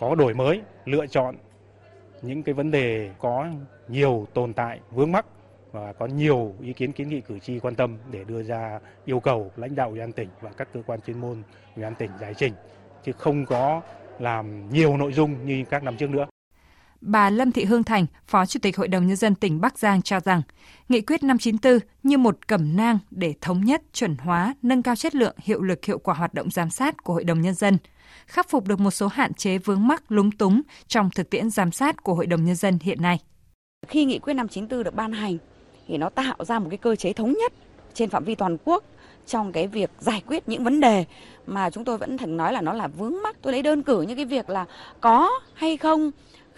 có 0.00 0.14
đổi 0.14 0.34
mới, 0.34 0.62
lựa 0.84 1.06
chọn 1.06 1.34
những 2.22 2.42
cái 2.42 2.54
vấn 2.54 2.70
đề 2.70 3.10
có 3.18 3.46
nhiều 3.88 4.26
tồn 4.34 4.52
tại 4.52 4.80
vướng 4.90 5.12
mắc 5.12 5.26
và 5.72 5.92
có 5.92 6.06
nhiều 6.06 6.54
ý 6.60 6.72
kiến 6.72 6.92
kiến 6.92 7.08
nghị 7.08 7.20
cử 7.20 7.38
tri 7.38 7.58
quan 7.58 7.74
tâm 7.74 7.98
để 8.10 8.24
đưa 8.24 8.42
ra 8.42 8.80
yêu 9.04 9.20
cầu 9.20 9.50
lãnh 9.56 9.74
đạo 9.74 9.88
ủy 9.88 9.98
ban 9.98 10.12
tỉnh 10.12 10.28
và 10.40 10.50
các 10.56 10.68
cơ 10.74 10.82
quan 10.86 11.00
chuyên 11.00 11.20
môn 11.20 11.42
ủy 11.76 11.84
ban 11.84 11.94
tỉnh 11.94 12.10
giải 12.20 12.34
trình 12.34 12.52
chứ 13.04 13.12
không 13.12 13.46
có 13.46 13.82
làm 14.18 14.70
nhiều 14.70 14.96
nội 14.96 15.12
dung 15.12 15.46
như 15.46 15.64
các 15.70 15.82
năm 15.82 15.96
trước 15.96 16.10
nữa. 16.10 16.26
Bà 17.00 17.30
Lâm 17.30 17.52
Thị 17.52 17.64
Hương 17.64 17.84
Thành, 17.84 18.06
Phó 18.26 18.46
Chủ 18.46 18.60
tịch 18.62 18.76
Hội 18.76 18.88
đồng 18.88 19.06
Nhân 19.06 19.16
dân 19.16 19.34
tỉnh 19.34 19.60
Bắc 19.60 19.78
Giang 19.78 20.02
cho 20.02 20.20
rằng, 20.20 20.42
Nghị 20.88 21.00
quyết 21.00 21.22
594 21.22 21.88
như 22.02 22.18
một 22.18 22.48
cẩm 22.48 22.76
nang 22.76 22.98
để 23.10 23.34
thống 23.40 23.64
nhất, 23.64 23.82
chuẩn 23.92 24.16
hóa, 24.16 24.54
nâng 24.62 24.82
cao 24.82 24.96
chất 24.96 25.14
lượng, 25.14 25.34
hiệu 25.38 25.62
lực 25.62 25.84
hiệu 25.84 25.98
quả 25.98 26.14
hoạt 26.14 26.34
động 26.34 26.50
giám 26.50 26.70
sát 26.70 27.04
của 27.04 27.12
Hội 27.12 27.24
đồng 27.24 27.40
Nhân 27.40 27.54
dân, 27.54 27.78
khắc 28.26 28.48
phục 28.48 28.66
được 28.66 28.80
một 28.80 28.90
số 28.90 29.06
hạn 29.08 29.34
chế 29.34 29.58
vướng 29.58 29.86
mắc 29.86 30.12
lúng 30.12 30.30
túng 30.30 30.62
trong 30.86 31.10
thực 31.14 31.30
tiễn 31.30 31.50
giám 31.50 31.72
sát 31.72 32.02
của 32.02 32.14
Hội 32.14 32.26
đồng 32.26 32.44
Nhân 32.44 32.56
dân 32.56 32.78
hiện 32.82 33.02
nay. 33.02 33.18
Khi 33.88 34.04
Nghị 34.04 34.18
quyết 34.18 34.34
594 34.34 34.84
được 34.84 34.94
ban 34.94 35.12
hành, 35.12 35.38
thì 35.88 35.98
nó 35.98 36.08
tạo 36.08 36.44
ra 36.44 36.58
một 36.58 36.66
cái 36.70 36.78
cơ 36.78 36.96
chế 36.96 37.12
thống 37.12 37.32
nhất 37.32 37.52
trên 37.94 38.10
phạm 38.10 38.24
vi 38.24 38.34
toàn 38.34 38.56
quốc 38.64 38.84
trong 39.26 39.52
cái 39.52 39.66
việc 39.66 39.90
giải 39.98 40.22
quyết 40.26 40.48
những 40.48 40.64
vấn 40.64 40.80
đề 40.80 41.04
mà 41.46 41.70
chúng 41.70 41.84
tôi 41.84 41.98
vẫn 41.98 42.18
thường 42.18 42.36
nói 42.36 42.52
là 42.52 42.60
nó 42.60 42.72
là 42.72 42.88
vướng 42.88 43.14
mắc. 43.22 43.36
Tôi 43.42 43.52
lấy 43.52 43.62
đơn 43.62 43.82
cử 43.82 44.02
như 44.02 44.14
cái 44.14 44.24
việc 44.24 44.50
là 44.50 44.64
có 45.00 45.30
hay 45.54 45.76
không 45.76 46.10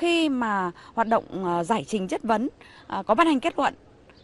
khi 0.03 0.29
mà 0.29 0.71
hoạt 0.95 1.09
động 1.09 1.25
ờ, 1.45 1.65
giải 1.65 1.85
trình 1.89 2.09
chất 2.09 2.23
vấn 2.23 2.49
ờ, 2.87 3.03
có 3.03 3.15
ban 3.15 3.27
hành 3.27 3.41
kết 3.41 3.59
luận 3.59 3.75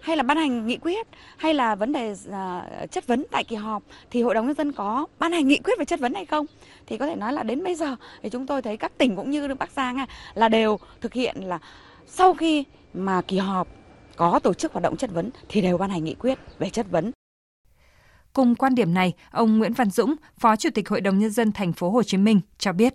hay 0.00 0.16
là 0.16 0.22
ban 0.22 0.36
hành 0.36 0.66
nghị 0.66 0.76
quyết 0.76 1.06
hay 1.36 1.54
là 1.54 1.74
vấn 1.74 1.92
đề 1.92 2.14
ờ, 2.30 2.62
chất 2.90 3.06
vấn 3.06 3.24
tại 3.30 3.44
kỳ 3.44 3.56
họp 3.56 3.82
thì 4.10 4.22
hội 4.22 4.34
đồng 4.34 4.46
nhân 4.46 4.54
dân 4.54 4.72
có 4.72 5.06
ban 5.18 5.32
hành 5.32 5.48
nghị 5.48 5.58
quyết 5.58 5.78
về 5.78 5.84
chất 5.84 6.00
vấn 6.00 6.14
hay 6.14 6.26
không 6.26 6.46
thì 6.86 6.98
có 6.98 7.06
thể 7.06 7.16
nói 7.16 7.32
là 7.32 7.42
đến 7.42 7.64
bây 7.64 7.74
giờ 7.74 7.96
thì 8.22 8.30
chúng 8.30 8.46
tôi 8.46 8.62
thấy 8.62 8.76
các 8.76 8.98
tỉnh 8.98 9.16
cũng 9.16 9.30
như 9.30 9.54
Bắc 9.54 9.70
Giang 9.70 10.06
là 10.34 10.48
đều 10.48 10.78
thực 11.00 11.12
hiện 11.12 11.36
là 11.44 11.58
sau 12.06 12.34
khi 12.34 12.64
mà 12.94 13.22
kỳ 13.22 13.38
họp 13.38 13.68
có 14.16 14.38
tổ 14.38 14.54
chức 14.54 14.72
hoạt 14.72 14.82
động 14.82 14.96
chất 14.96 15.10
vấn 15.12 15.30
thì 15.48 15.60
đều 15.60 15.78
ban 15.78 15.90
hành 15.90 16.04
nghị 16.04 16.14
quyết 16.14 16.38
về 16.58 16.70
chất 16.70 16.86
vấn 16.90 17.12
Cùng 18.38 18.54
quan 18.54 18.74
điểm 18.74 18.94
này, 18.94 19.12
ông 19.30 19.58
Nguyễn 19.58 19.72
Văn 19.72 19.90
Dũng, 19.90 20.14
Phó 20.38 20.56
Chủ 20.56 20.68
tịch 20.74 20.88
Hội 20.88 21.00
đồng 21.00 21.18
nhân 21.18 21.30
dân 21.30 21.52
thành 21.52 21.72
phố 21.72 21.90
Hồ 21.90 22.02
Chí 22.02 22.16
Minh 22.16 22.40
cho 22.58 22.72
biết. 22.72 22.94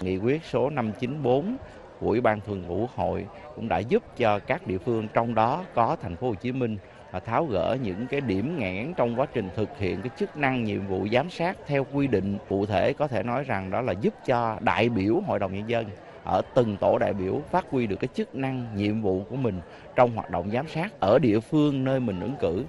Nghị 0.00 0.16
quyết 0.16 0.42
số 0.50 0.70
594 0.70 1.56
của 2.00 2.08
Ủy 2.08 2.20
ban 2.20 2.40
Thường 2.40 2.68
vụ 2.68 2.88
Hội 2.94 3.26
cũng 3.56 3.68
đã 3.68 3.78
giúp 3.78 4.02
cho 4.16 4.38
các 4.38 4.66
địa 4.66 4.78
phương 4.78 5.08
trong 5.14 5.34
đó 5.34 5.64
có 5.74 5.96
thành 6.02 6.16
phố 6.16 6.28
Hồ 6.28 6.34
Chí 6.34 6.52
Minh 6.52 6.78
tháo 7.24 7.46
gỡ 7.46 7.76
những 7.82 8.06
cái 8.06 8.20
điểm 8.20 8.58
nghẽn 8.58 8.94
trong 8.96 9.20
quá 9.20 9.26
trình 9.34 9.48
thực 9.56 9.78
hiện 9.78 10.02
cái 10.02 10.10
chức 10.18 10.36
năng 10.36 10.64
nhiệm 10.64 10.86
vụ 10.86 11.06
giám 11.12 11.30
sát 11.30 11.56
theo 11.66 11.86
quy 11.92 12.06
định 12.06 12.38
cụ 12.48 12.66
thể 12.66 12.92
có 12.92 13.08
thể 13.08 13.22
nói 13.22 13.44
rằng 13.44 13.70
đó 13.70 13.80
là 13.80 13.92
giúp 13.92 14.14
cho 14.26 14.58
đại 14.60 14.88
biểu 14.88 15.20
Hội 15.26 15.38
đồng 15.38 15.54
nhân 15.54 15.68
dân 15.68 15.86
ở 16.24 16.42
từng 16.54 16.76
tổ 16.76 16.98
đại 16.98 17.12
biểu 17.12 17.40
phát 17.50 17.64
huy 17.70 17.86
được 17.86 17.96
cái 18.00 18.08
chức 18.14 18.34
năng 18.34 18.76
nhiệm 18.76 19.02
vụ 19.02 19.24
của 19.30 19.36
mình 19.36 19.60
trong 19.96 20.14
hoạt 20.14 20.30
động 20.30 20.50
giám 20.50 20.68
sát 20.68 21.00
ở 21.00 21.18
địa 21.18 21.40
phương 21.40 21.84
nơi 21.84 22.00
mình 22.00 22.20
ứng 22.20 22.34
cử. 22.40 22.64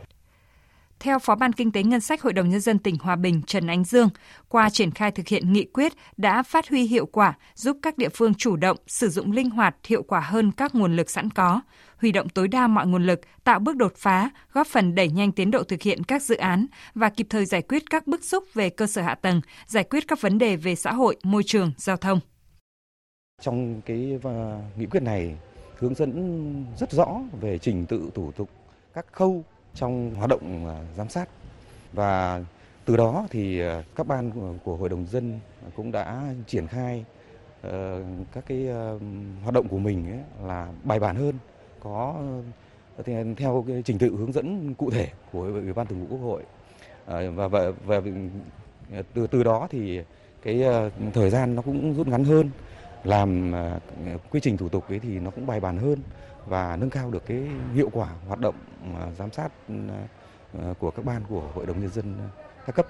Theo 0.99 1.19
Phó 1.19 1.35
Ban 1.35 1.53
Kinh 1.53 1.71
tế 1.71 1.83
Ngân 1.83 2.01
sách 2.01 2.21
Hội 2.21 2.33
đồng 2.33 2.49
Nhân 2.49 2.59
dân 2.59 2.79
tỉnh 2.79 2.95
Hòa 2.99 3.15
Bình 3.15 3.41
Trần 3.47 3.67
Ánh 3.67 3.83
Dương, 3.83 4.09
qua 4.49 4.69
triển 4.69 4.91
khai 4.91 5.11
thực 5.11 5.27
hiện 5.27 5.53
nghị 5.53 5.65
quyết 5.65 5.93
đã 6.17 6.43
phát 6.43 6.69
huy 6.69 6.83
hiệu 6.87 7.05
quả, 7.05 7.33
giúp 7.55 7.77
các 7.81 7.97
địa 7.97 8.09
phương 8.09 8.33
chủ 8.33 8.55
động, 8.55 8.77
sử 8.87 9.09
dụng 9.09 9.31
linh 9.31 9.49
hoạt, 9.49 9.75
hiệu 9.87 10.03
quả 10.03 10.19
hơn 10.19 10.51
các 10.51 10.75
nguồn 10.75 10.95
lực 10.95 11.09
sẵn 11.09 11.29
có, 11.29 11.61
huy 11.97 12.11
động 12.11 12.29
tối 12.29 12.47
đa 12.47 12.67
mọi 12.67 12.87
nguồn 12.87 13.05
lực, 13.05 13.21
tạo 13.43 13.59
bước 13.59 13.75
đột 13.75 13.93
phá, 13.95 14.29
góp 14.53 14.67
phần 14.67 14.95
đẩy 14.95 15.09
nhanh 15.09 15.31
tiến 15.31 15.51
độ 15.51 15.63
thực 15.63 15.81
hiện 15.81 16.03
các 16.03 16.21
dự 16.21 16.35
án 16.35 16.65
và 16.95 17.09
kịp 17.09 17.27
thời 17.29 17.45
giải 17.45 17.61
quyết 17.61 17.89
các 17.89 18.07
bức 18.07 18.23
xúc 18.23 18.43
về 18.53 18.69
cơ 18.69 18.87
sở 18.87 19.01
hạ 19.01 19.15
tầng, 19.15 19.41
giải 19.67 19.83
quyết 19.83 20.07
các 20.07 20.21
vấn 20.21 20.37
đề 20.37 20.55
về 20.55 20.75
xã 20.75 20.93
hội, 20.93 21.15
môi 21.23 21.43
trường, 21.43 21.71
giao 21.77 21.97
thông. 21.97 22.19
Trong 23.41 23.81
cái 23.85 24.19
à, 24.23 24.59
nghị 24.77 24.85
quyết 24.85 25.03
này 25.03 25.35
hướng 25.77 25.95
dẫn 25.95 26.65
rất 26.77 26.91
rõ 26.91 27.07
về 27.41 27.57
trình 27.57 27.85
tự 27.85 28.09
thủ 28.15 28.31
tục 28.31 28.49
các 28.93 29.05
khâu 29.11 29.43
trong 29.75 30.15
hoạt 30.15 30.29
động 30.29 30.67
à, 30.67 30.77
giám 30.97 31.09
sát. 31.09 31.29
Và 31.93 32.41
từ 32.85 32.97
đó 32.97 33.27
thì 33.29 33.59
à, 33.61 33.83
các 33.95 34.07
ban 34.07 34.31
của 34.63 34.75
hội 34.75 34.89
đồng 34.89 35.05
dân 35.05 35.39
cũng 35.75 35.91
đã 35.91 36.33
triển 36.47 36.67
khai 36.67 37.05
ờ, 37.61 38.03
các 38.31 38.43
cái 38.47 38.67
ờ, 38.67 38.99
hoạt 39.41 39.53
động 39.53 39.67
của 39.67 39.77
mình 39.77 40.23
là 40.43 40.67
bài 40.83 40.99
bản 40.99 41.15
hơn 41.15 41.35
có 41.79 42.15
ờ, 42.97 43.03
theo 43.37 43.65
cái 43.67 43.81
trình 43.85 43.97
tự 43.97 44.15
hướng 44.15 44.31
dẫn 44.31 44.73
cụ 44.73 44.91
thể 44.91 45.07
của 45.31 45.41
ủy 45.41 45.73
ban 45.73 45.87
thường 45.87 45.99
vụ 45.99 46.07
quốc 46.09 46.25
hội. 46.25 46.43
Và 47.07 47.47
và, 47.47 47.71
và 47.85 47.95
ừ, 47.95 48.11
từ 49.13 49.27
từ 49.27 49.43
đó 49.43 49.67
thì 49.69 50.01
cái 50.41 50.63
thời 51.13 51.29
gian 51.29 51.55
nó 51.55 51.61
cũng 51.61 51.93
rút 51.93 52.07
ngắn 52.07 52.23
hơn 52.23 52.49
làm 53.05 53.51
ờ, 53.51 53.79
quy 54.31 54.39
trình 54.39 54.57
thủ 54.57 54.69
tục 54.69 54.89
ấy 54.89 54.99
thì 54.99 55.19
nó 55.19 55.31
cũng 55.31 55.47
bài 55.47 55.59
bản 55.59 55.77
hơn 55.77 55.99
và 56.45 56.75
nâng 56.75 56.89
cao 56.89 57.11
được 57.11 57.25
cái 57.25 57.47
hiệu 57.73 57.89
quả 57.93 58.09
hoạt 58.27 58.39
động 58.39 58.55
ờ, 58.99 59.11
giám 59.17 59.31
sát 59.31 59.49
ờ, 60.53 60.73
của 60.79 60.91
các 60.91 61.05
ban 61.05 61.21
của 61.29 61.49
Hội 61.53 61.65
đồng 61.65 61.81
Nhân 61.81 61.89
dân 61.89 62.17
các 62.65 62.75
cấp. 62.75 62.87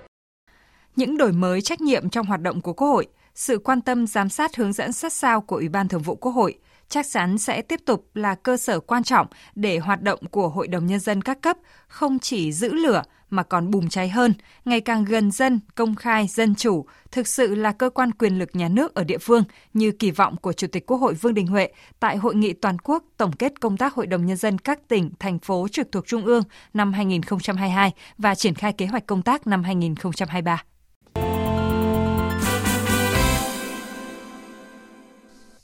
Những 0.96 1.18
đổi 1.18 1.32
mới 1.32 1.62
trách 1.62 1.82
nhiệm 1.82 2.10
trong 2.10 2.26
hoạt 2.26 2.42
động 2.42 2.62
của 2.62 2.74
Quốc 2.74 2.88
hội, 2.88 3.08
sự 3.36 3.58
quan 3.58 3.82
tâm 3.82 4.08
giám 4.08 4.30
sát 4.30 4.56
hướng 4.56 4.74
dẫn 4.74 4.92
sát 4.92 5.14
sao 5.14 5.42
của 5.42 5.56
Ủy 5.56 5.70
ban 5.70 5.88
Thường 5.88 6.02
vụ 6.02 6.16
Quốc 6.16 6.32
hội 6.32 6.60
chắc 6.90 7.06
chắn 7.12 7.38
sẽ 7.38 7.62
tiếp 7.62 7.80
tục 7.86 8.06
là 8.14 8.36
cơ 8.36 8.58
sở 8.58 8.80
quan 8.80 9.04
trọng 9.04 9.28
để 9.56 9.78
hoạt 9.78 10.02
động 10.02 10.20
của 10.32 10.50
Hội 10.50 10.68
đồng 10.68 10.86
Nhân 10.86 11.00
dân 11.00 11.22
các 11.22 11.42
cấp 11.42 11.58
không 11.88 12.20
chỉ 12.20 12.52
giữ 12.52 12.74
lửa 12.74 13.04
mà 13.36 13.44
còn 13.44 13.72
bùng 13.72 13.90
cháy 13.90 14.10
hơn, 14.10 14.34
ngày 14.66 14.82
càng 14.82 15.06
gần 15.06 15.32
dân, 15.32 15.60
công 15.76 15.96
khai, 15.96 16.28
dân 16.28 16.56
chủ, 16.56 16.86
thực 17.12 17.28
sự 17.28 17.56
là 17.56 17.72
cơ 17.72 17.90
quan 17.90 18.12
quyền 18.12 18.40
lực 18.40 18.50
nhà 18.54 18.68
nước 18.68 18.96
ở 18.96 19.04
địa 19.04 19.18
phương 19.18 19.44
như 19.74 19.92
kỳ 19.92 20.12
vọng 20.12 20.36
của 20.38 20.54
Chủ 20.54 20.68
tịch 20.68 20.86
Quốc 20.86 20.98
hội 20.98 21.14
Vương 21.14 21.34
Đình 21.34 21.48
Huệ 21.48 21.70
tại 22.00 22.18
Hội 22.18 22.36
nghị 22.36 22.54
toàn 22.54 22.78
quốc 22.80 23.04
tổng 23.18 23.32
kết 23.32 23.62
công 23.62 23.78
tác 23.78 23.94
Hội 23.94 24.08
đồng 24.08 24.26
Nhân 24.26 24.38
dân 24.38 24.58
các 24.58 24.88
tỉnh, 24.88 25.12
thành 25.20 25.40
phố 25.40 25.68
trực 25.72 25.92
thuộc 25.92 26.08
Trung 26.08 26.26
ương 26.26 26.44
năm 26.74 26.94
2022 26.94 27.92
và 28.18 28.36
triển 28.36 28.56
khai 28.56 28.74
kế 28.74 28.86
hoạch 28.86 29.06
công 29.08 29.22
tác 29.22 29.48
năm 29.48 29.64
2023. 29.64 30.64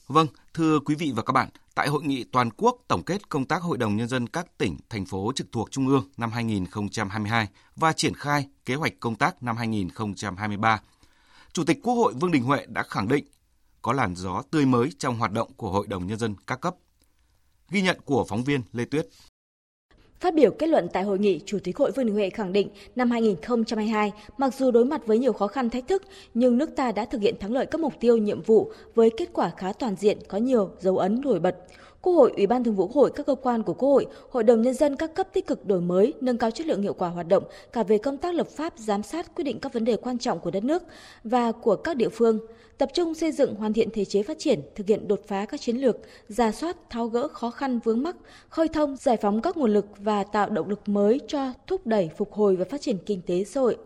Vâng, 0.08 0.28
thưa 0.54 0.80
quý 0.80 0.96
vị 0.96 1.14
và 1.16 1.24
các 1.24 1.34
bạn, 1.34 1.50
tại 1.76 1.88
hội 1.88 2.04
nghị 2.04 2.24
toàn 2.24 2.50
quốc 2.58 2.78
tổng 2.88 3.04
kết 3.04 3.30
công 3.30 3.46
tác 3.46 3.62
Hội 3.62 3.78
đồng 3.78 3.96
Nhân 3.96 4.08
dân 4.08 4.28
các 4.28 4.58
tỉnh, 4.58 4.78
thành 4.90 5.06
phố 5.06 5.32
trực 5.36 5.52
thuộc 5.52 5.72
Trung 5.72 5.88
ương 5.88 6.10
năm 6.18 6.32
2022 6.32 7.48
và 7.76 7.94
triển 7.94 8.16
khai 8.16 8.48
kế 8.66 8.76
hoạch 8.76 8.94
công 9.00 9.16
tác 9.16 9.44
năm 9.44 9.58
2023, 9.58 10.82
Chủ 11.54 11.64
tịch 11.64 11.80
Quốc 11.84 11.94
hội 11.94 12.14
Vương 12.14 12.32
Đình 12.32 12.44
Huệ 12.44 12.66
đã 12.68 12.84
khẳng 12.84 13.08
định 13.08 13.26
có 13.82 13.94
làn 13.94 14.16
gió 14.16 14.42
tươi 14.52 14.66
mới 14.66 14.90
trong 15.00 15.18
hoạt 15.18 15.32
động 15.32 15.54
của 15.54 15.72
Hội 15.72 15.88
đồng 15.88 16.08
Nhân 16.08 16.20
dân 16.20 16.36
các 16.48 16.62
cấp. 16.62 16.76
Ghi 17.70 17.82
nhận 17.82 17.98
của 18.06 18.26
phóng 18.30 18.44
viên 18.44 18.62
Lê 18.72 18.86
Tuyết. 18.86 19.08
Phát 20.22 20.36
biểu 20.36 20.52
kết 20.52 20.68
luận 20.68 20.88
tại 20.94 21.04
hội 21.04 21.20
nghị, 21.20 21.40
Chủ 21.46 21.60
tịch 21.64 21.78
Hội 21.78 21.92
Vương 21.92 22.06
Đình 22.06 22.16
Huệ 22.16 22.30
khẳng 22.30 22.54
định 22.54 22.70
năm 22.96 23.12
2022, 23.12 24.12
mặc 24.38 24.54
dù 24.54 24.72
đối 24.72 24.86
mặt 24.86 25.02
với 25.06 25.20
nhiều 25.20 25.34
khó 25.34 25.48
khăn 25.48 25.70
thách 25.70 25.88
thức, 25.88 26.04
nhưng 26.34 26.58
nước 26.58 26.76
ta 26.76 26.92
đã 26.92 27.06
thực 27.06 27.22
hiện 27.22 27.36
thắng 27.40 27.54
lợi 27.54 27.66
các 27.66 27.82
mục 27.82 27.94
tiêu 28.00 28.18
nhiệm 28.18 28.42
vụ 28.42 28.72
với 28.96 29.10
kết 29.18 29.30
quả 29.34 29.52
khá 29.58 29.74
toàn 29.74 29.96
diện, 29.96 30.18
có 30.28 30.38
nhiều 30.38 30.70
dấu 30.80 30.98
ấn 30.98 31.22
nổi 31.22 31.40
bật. 31.40 31.56
Quốc 32.02 32.14
hội, 32.14 32.32
Ủy 32.38 32.48
ban 32.48 32.64
Thường 32.64 32.76
vụ 32.76 32.88
Quốc 32.88 32.96
hội, 32.96 33.12
các 33.16 33.26
cơ 33.26 33.36
quan 33.36 33.64
của 33.64 33.74
Quốc 33.74 33.90
hội, 33.90 34.06
Hội 34.30 34.44
đồng 34.44 34.62
nhân 34.62 34.74
dân 34.74 34.96
các 34.96 35.16
cấp 35.16 35.28
tích 35.34 35.48
cực 35.48 35.66
đổi 35.66 35.82
mới, 35.82 36.14
nâng 36.22 36.38
cao 36.38 36.52
chất 36.52 36.68
lượng 36.68 36.82
hiệu 36.82 36.94
quả 36.94 37.10
hoạt 37.10 37.28
động 37.28 37.44
cả 37.74 37.84
về 37.84 37.98
công 37.98 38.18
tác 38.18 38.36
lập 38.36 38.48
pháp, 38.48 38.74
giám 38.78 39.04
sát, 39.04 39.36
quyết 39.36 39.44
định 39.44 39.60
các 39.60 39.74
vấn 39.74 39.86
đề 39.86 39.96
quan 39.96 40.18
trọng 40.18 40.40
của 40.40 40.52
đất 40.52 40.64
nước 40.64 40.84
và 41.24 41.52
của 41.52 41.76
các 41.76 41.98
địa 41.98 42.10
phương, 42.10 42.40
tập 42.78 42.90
trung 42.94 43.14
xây 43.14 43.32
dựng 43.32 43.56
hoàn 43.56 43.74
thiện 43.74 43.90
thể 43.92 44.06
chế 44.06 44.24
phát 44.24 44.40
triển, 44.40 44.62
thực 44.76 44.88
hiện 44.88 45.08
đột 45.08 45.22
phá 45.28 45.46
các 45.46 45.62
chiến 45.62 45.78
lược, 45.78 45.98
ra 46.28 46.52
soát, 46.52 46.78
tháo 46.90 47.08
gỡ 47.08 47.28
khó 47.28 47.50
khăn 47.50 47.80
vướng 47.80 48.04
mắc, 48.04 48.16
khơi 48.50 48.68
thông, 48.68 48.96
giải 48.96 49.18
phóng 49.18 49.42
các 49.42 49.58
nguồn 49.58 49.74
lực 49.74 49.86
và 49.98 50.24
tạo 50.24 50.50
động 50.50 50.70
lực 50.70 50.90
mới 50.90 51.20
cho 51.28 51.54
thúc 51.68 51.88
đẩy 51.88 52.10
phục 52.18 52.34
hồi 52.34 52.56
và 52.56 52.66
phát 52.70 52.82
triển 52.82 52.98
kinh 53.06 53.22
tế 53.28 53.44
xã 53.44 53.62
hội. 53.62 53.78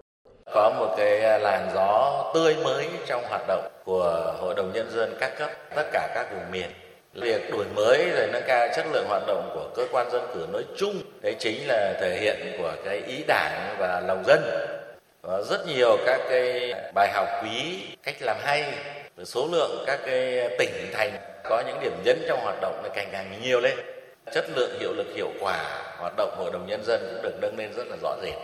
Có 0.53 0.75
một 0.79 0.95
cái 0.97 1.39
làn 1.39 1.71
gió 1.73 2.31
tươi 2.33 2.55
mới 2.63 2.87
trong 3.07 3.21
hoạt 3.29 3.41
động 3.47 3.71
của 3.85 4.35
Hội 4.39 4.55
đồng 4.55 4.71
Nhân 4.73 4.89
dân 4.91 5.13
các 5.19 5.35
cấp, 5.39 5.49
tất 5.75 5.89
cả 5.93 6.11
các 6.15 6.33
vùng 6.33 6.51
miền 6.51 6.69
việc 7.15 7.51
đổi 7.51 7.65
mới 7.75 8.09
rồi 8.09 8.27
nâng 8.31 8.43
cao 8.47 8.67
chất 8.75 8.85
lượng 8.93 9.05
hoạt 9.07 9.23
động 9.27 9.51
của 9.53 9.69
cơ 9.75 9.87
quan 9.91 10.11
dân 10.11 10.21
cử 10.33 10.47
nói 10.51 10.63
chung. 10.77 11.01
Đấy 11.21 11.35
chính 11.39 11.67
là 11.67 11.93
thể 12.01 12.17
hiện 12.21 12.55
của 12.57 12.73
cái 12.85 13.01
ý 13.07 13.23
đảng 13.27 13.75
và 13.79 14.01
lòng 14.07 14.23
dân. 14.27 14.41
Và 15.21 15.41
rất 15.41 15.67
nhiều 15.67 15.97
các 16.05 16.21
cái 16.29 16.73
bài 16.93 17.11
học 17.13 17.27
quý, 17.43 17.87
cách 18.03 18.15
làm 18.19 18.37
hay 18.41 18.73
số 19.23 19.47
lượng 19.51 19.83
các 19.87 19.99
cái 20.05 20.49
tỉnh, 20.59 20.91
thành 20.93 21.11
có 21.43 21.63
những 21.67 21.79
điểm 21.81 21.93
nhấn 22.03 22.25
trong 22.27 22.39
hoạt 22.39 22.61
động 22.61 22.81
là 22.83 22.89
càng 22.95 23.09
càng 23.11 23.41
nhiều 23.43 23.59
lên. 23.59 23.77
Chất 24.33 24.45
lượng, 24.55 24.79
hiệu 24.79 24.93
lực, 24.93 25.07
hiệu 25.15 25.29
quả 25.39 25.83
hoạt 25.97 26.13
động 26.17 26.35
hội 26.37 26.51
đồng 26.53 26.67
nhân 26.67 26.83
dân 26.83 27.01
cũng 27.11 27.21
được 27.21 27.37
nâng 27.41 27.57
lên 27.57 27.73
rất 27.73 27.87
là 27.87 27.97
rõ 28.01 28.15
rệt. 28.23 28.35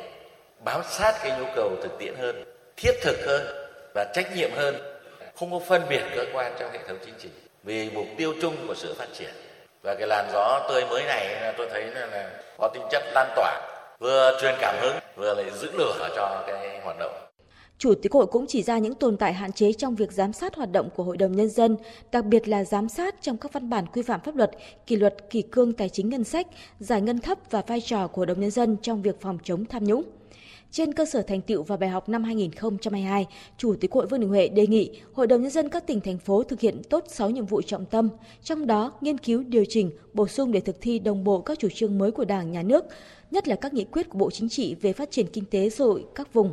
Bám 0.63 0.81
sát 0.89 1.15
cái 1.23 1.39
nhu 1.39 1.45
cầu 1.55 1.71
thực 1.83 1.99
tiễn 1.99 2.13
hơn, 2.15 2.43
thiết 2.77 2.91
thực 3.01 3.25
hơn 3.25 3.67
và 3.95 4.05
trách 4.13 4.35
nhiệm 4.35 4.51
hơn. 4.55 4.75
Không 5.35 5.51
có 5.51 5.59
phân 5.67 5.81
biệt 5.89 6.01
cơ 6.15 6.25
quan 6.33 6.53
trong 6.59 6.71
hệ 6.71 6.79
thống 6.87 6.97
chính 7.05 7.15
trị 7.19 7.29
vì 7.63 7.89
mục 7.89 8.05
tiêu 8.17 8.33
chung 8.41 8.55
của 8.67 8.75
sự 8.75 8.93
phát 8.97 9.07
triển 9.13 9.33
và 9.83 9.95
cái 9.99 10.07
làn 10.07 10.29
gió 10.33 10.67
tươi 10.69 10.85
mới 10.89 11.03
này 11.03 11.53
tôi 11.57 11.67
thấy 11.71 11.85
là, 11.85 12.05
là 12.05 12.29
có 12.57 12.69
tính 12.73 12.83
chất 12.91 13.03
lan 13.13 13.27
tỏa 13.35 13.61
vừa 13.99 14.37
truyền 14.41 14.55
cảm 14.59 14.75
hứng 14.81 14.95
vừa 15.15 15.33
lại 15.33 15.51
giữ 15.61 15.71
lửa 15.71 16.09
cho 16.15 16.43
cái 16.47 16.79
hoạt 16.83 16.99
động 16.99 17.13
Chủ 17.81 17.93
tịch 17.95 18.11
hội 18.11 18.27
cũng 18.27 18.45
chỉ 18.47 18.63
ra 18.63 18.77
những 18.77 18.95
tồn 18.95 19.17
tại 19.17 19.33
hạn 19.33 19.51
chế 19.51 19.73
trong 19.73 19.95
việc 19.95 20.11
giám 20.11 20.33
sát 20.33 20.55
hoạt 20.55 20.71
động 20.71 20.89
của 20.95 21.03
Hội 21.03 21.17
đồng 21.17 21.35
Nhân 21.35 21.49
dân, 21.49 21.77
đặc 22.11 22.25
biệt 22.25 22.47
là 22.47 22.63
giám 22.63 22.89
sát 22.89 23.15
trong 23.21 23.37
các 23.37 23.53
văn 23.53 23.69
bản 23.69 23.85
quy 23.93 24.01
phạm 24.01 24.21
pháp 24.21 24.35
luật, 24.35 24.51
kỷ 24.87 24.95
luật, 24.95 25.15
kỷ 25.29 25.41
cương 25.41 25.73
tài 25.73 25.89
chính 25.89 26.09
ngân 26.09 26.23
sách, 26.23 26.47
giải 26.79 27.01
ngân 27.01 27.19
thấp 27.19 27.37
và 27.49 27.61
vai 27.67 27.81
trò 27.81 28.07
của 28.07 28.19
Hội 28.19 28.25
đồng 28.25 28.39
Nhân 28.39 28.51
dân 28.51 28.77
trong 28.81 29.01
việc 29.01 29.21
phòng 29.21 29.37
chống 29.43 29.65
tham 29.65 29.83
nhũng. 29.83 30.03
Trên 30.71 30.93
cơ 30.93 31.05
sở 31.05 31.21
thành 31.21 31.41
tựu 31.41 31.63
và 31.63 31.77
bài 31.77 31.89
học 31.89 32.09
năm 32.09 32.23
2022, 32.23 33.27
Chủ 33.57 33.75
tịch 33.79 33.91
Hội 33.91 34.07
Vương 34.07 34.19
Đình 34.19 34.29
Huệ 34.29 34.47
đề 34.47 34.67
nghị 34.67 34.99
Hội 35.13 35.27
đồng 35.27 35.41
Nhân 35.41 35.51
dân 35.51 35.69
các 35.69 35.87
tỉnh, 35.87 36.01
thành 36.01 36.17
phố 36.17 36.43
thực 36.43 36.59
hiện 36.59 36.81
tốt 36.89 37.05
6 37.07 37.29
nhiệm 37.29 37.45
vụ 37.45 37.61
trọng 37.61 37.85
tâm, 37.85 38.09
trong 38.43 38.67
đó 38.67 38.93
nghiên 39.01 39.17
cứu, 39.17 39.43
điều 39.43 39.65
chỉnh, 39.69 39.91
bổ 40.13 40.27
sung 40.27 40.51
để 40.51 40.59
thực 40.59 40.81
thi 40.81 40.99
đồng 40.99 41.23
bộ 41.23 41.41
các 41.41 41.59
chủ 41.59 41.67
trương 41.75 41.97
mới 41.97 42.11
của 42.11 42.25
Đảng, 42.25 42.51
Nhà 42.51 42.63
nước, 42.63 42.85
nhất 43.31 43.47
là 43.47 43.55
các 43.55 43.73
nghị 43.73 43.83
quyết 43.83 44.09
của 44.09 44.17
Bộ 44.17 44.31
Chính 44.31 44.49
trị 44.49 44.75
về 44.81 44.93
phát 44.93 45.11
triển 45.11 45.27
kinh 45.27 45.45
tế 45.45 45.69
xã 45.69 45.83
hội 45.83 46.05
các 46.15 46.33
vùng. 46.33 46.51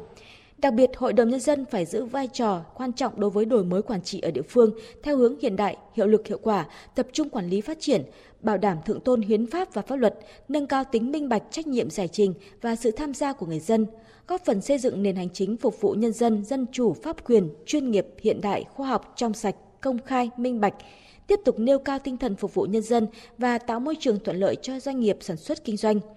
Đặc 0.58 0.75
biệt, 0.75 0.90
Hội 0.96 1.12
đồng 1.12 1.28
Nhân 1.28 1.40
dân 1.40 1.64
phải 1.70 1.87
giữ 1.87 2.04
vai 2.04 2.28
trò 2.32 2.60
quan 2.75 2.92
trọng 2.92 3.20
đối 3.20 3.30
với 3.30 3.44
đổi 3.44 3.64
mới 3.64 3.82
quản 3.82 4.02
trị 4.02 4.20
ở 4.20 4.30
địa 4.30 4.42
phương 4.42 4.70
theo 5.02 5.16
hướng 5.16 5.40
hiện 5.40 5.56
đại, 5.56 5.76
hiệu 5.94 6.06
lực 6.06 6.26
hiệu 6.26 6.38
quả, 6.42 6.66
tập 6.94 7.06
trung 7.12 7.28
quản 7.28 7.48
lý 7.48 7.60
phát 7.60 7.80
triển, 7.80 8.02
bảo 8.40 8.58
đảm 8.58 8.78
thượng 8.87 9.00
tôn 9.00 9.20
hiến 9.20 9.46
pháp 9.46 9.75
và 9.75 9.82
pháp 9.82 9.96
luật, 9.96 10.18
nâng 10.48 10.66
cao 10.66 10.84
tính 10.84 11.12
minh 11.12 11.28
bạch 11.28 11.42
trách 11.50 11.66
nhiệm 11.66 11.90
giải 11.90 12.08
trình 12.08 12.34
và 12.60 12.76
sự 12.76 12.90
tham 12.90 13.14
gia 13.14 13.32
của 13.32 13.46
người 13.46 13.60
dân, 13.60 13.87
góp 14.28 14.44
phần 14.44 14.61
xây 14.61 14.78
dựng 14.78 15.02
nền 15.02 15.16
hành 15.16 15.28
chính 15.30 15.56
phục 15.56 15.80
vụ 15.80 15.92
nhân 15.92 16.12
dân, 16.12 16.44
dân 16.44 16.66
chủ, 16.73 16.92
pháp 16.92 17.25
quyền, 17.25 17.49
chuyên 17.66 17.90
nghiệp, 17.90 18.06
hiện 18.20 18.40
đại, 18.40 18.64
khoa 18.75 18.88
học, 18.88 19.12
trong 19.16 19.35
sạch, 19.35 19.56
công 19.80 19.99
khai, 20.06 20.30
minh 20.37 20.61
bạch, 20.61 20.75
tiếp 21.26 21.40
tục 21.44 21.58
nêu 21.58 21.78
cao 21.78 21.99
tinh 21.99 22.16
thần 22.16 22.37
phục 22.37 22.54
vụ 22.54 22.62
nhân 22.62 22.82
dân 22.82 23.06
và 23.38 23.58
tạo 23.58 23.80
môi 23.80 23.97
trường 24.00 24.18
thuận 24.25 24.37
lợi 24.37 24.56
cho 24.62 24.80
doanh 24.80 25.00
nghiệp 25.00 25.16
sản 25.20 25.37
xuất 25.37 25.64
kinh 25.64 25.76
doanh– 25.76 26.00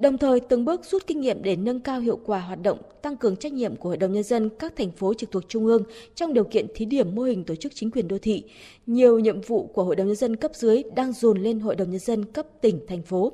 đồng 0.00 0.18
thời 0.18 0.40
từng 0.40 0.64
bước 0.64 0.84
rút 0.84 1.06
kinh 1.06 1.20
nghiệm 1.20 1.42
để 1.42 1.56
nâng 1.56 1.80
cao 1.80 2.00
hiệu 2.00 2.20
quả 2.24 2.40
hoạt 2.40 2.62
động, 2.62 2.78
tăng 3.02 3.16
cường 3.16 3.36
trách 3.36 3.52
nhiệm 3.52 3.76
của 3.76 3.88
Hội 3.88 3.96
đồng 3.96 4.12
Nhân 4.12 4.22
dân 4.22 4.48
các 4.58 4.76
thành 4.76 4.90
phố 4.90 5.14
trực 5.14 5.30
thuộc 5.30 5.48
Trung 5.48 5.66
ương 5.66 5.82
trong 6.14 6.34
điều 6.34 6.44
kiện 6.44 6.66
thí 6.74 6.84
điểm 6.84 7.14
mô 7.14 7.22
hình 7.22 7.44
tổ 7.44 7.54
chức 7.54 7.72
chính 7.74 7.90
quyền 7.90 8.08
đô 8.08 8.18
thị. 8.18 8.44
Nhiều 8.86 9.18
nhiệm 9.18 9.40
vụ 9.40 9.66
của 9.66 9.84
Hội 9.84 9.96
đồng 9.96 10.06
Nhân 10.06 10.16
dân 10.16 10.36
cấp 10.36 10.50
dưới 10.54 10.82
đang 10.94 11.12
dồn 11.12 11.42
lên 11.42 11.60
Hội 11.60 11.76
đồng 11.76 11.90
Nhân 11.90 12.00
dân 12.00 12.24
cấp 12.24 12.46
tỉnh, 12.60 12.80
thành 12.88 13.02
phố. 13.02 13.32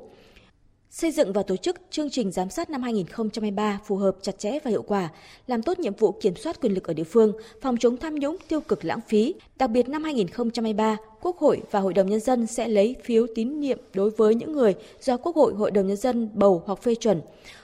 Xây 0.91 1.11
dựng 1.11 1.33
và 1.33 1.43
tổ 1.43 1.55
chức 1.55 1.75
chương 1.89 2.09
trình 2.09 2.31
giám 2.31 2.49
sát 2.49 2.69
năm 2.69 2.83
2023 2.83 3.79
phù 3.85 3.95
hợp 3.95 4.15
chặt 4.21 4.39
chẽ 4.39 4.59
và 4.63 4.71
hiệu 4.71 4.81
quả, 4.81 5.09
làm 5.47 5.61
tốt 5.61 5.79
nhiệm 5.79 5.93
vụ 5.93 6.11
kiểm 6.11 6.35
soát 6.35 6.61
quyền 6.61 6.73
lực 6.73 6.87
ở 6.87 6.93
địa 6.93 7.03
phương, 7.03 7.33
phòng 7.61 7.77
chống 7.77 7.97
tham 7.97 8.15
nhũng 8.15 8.37
tiêu 8.47 8.61
cực 8.61 8.85
lãng 8.85 8.99
phí. 9.07 9.33
Đặc 9.57 9.69
biệt 9.69 9.89
năm 9.89 10.03
2023, 10.03 10.97
Quốc 11.21 11.37
hội 11.37 11.61
và 11.71 11.79
Hội 11.79 11.93
đồng 11.93 12.09
Nhân 12.09 12.19
dân 12.19 12.47
sẽ 12.47 12.67
lấy 12.67 12.95
phiếu 13.03 13.27
tín 13.35 13.59
nhiệm 13.59 13.79
đối 13.93 14.09
với 14.09 14.35
những 14.35 14.51
người 14.51 14.75
do 15.01 15.17
Quốc 15.17 15.35
hội, 15.35 15.53
Hội 15.53 15.71
đồng 15.71 15.87
Nhân 15.87 15.97
dân 15.97 16.29
bầu 16.33 16.63
hoặc 16.65 16.83
phê 16.83 16.95
chuẩn. 16.95 17.21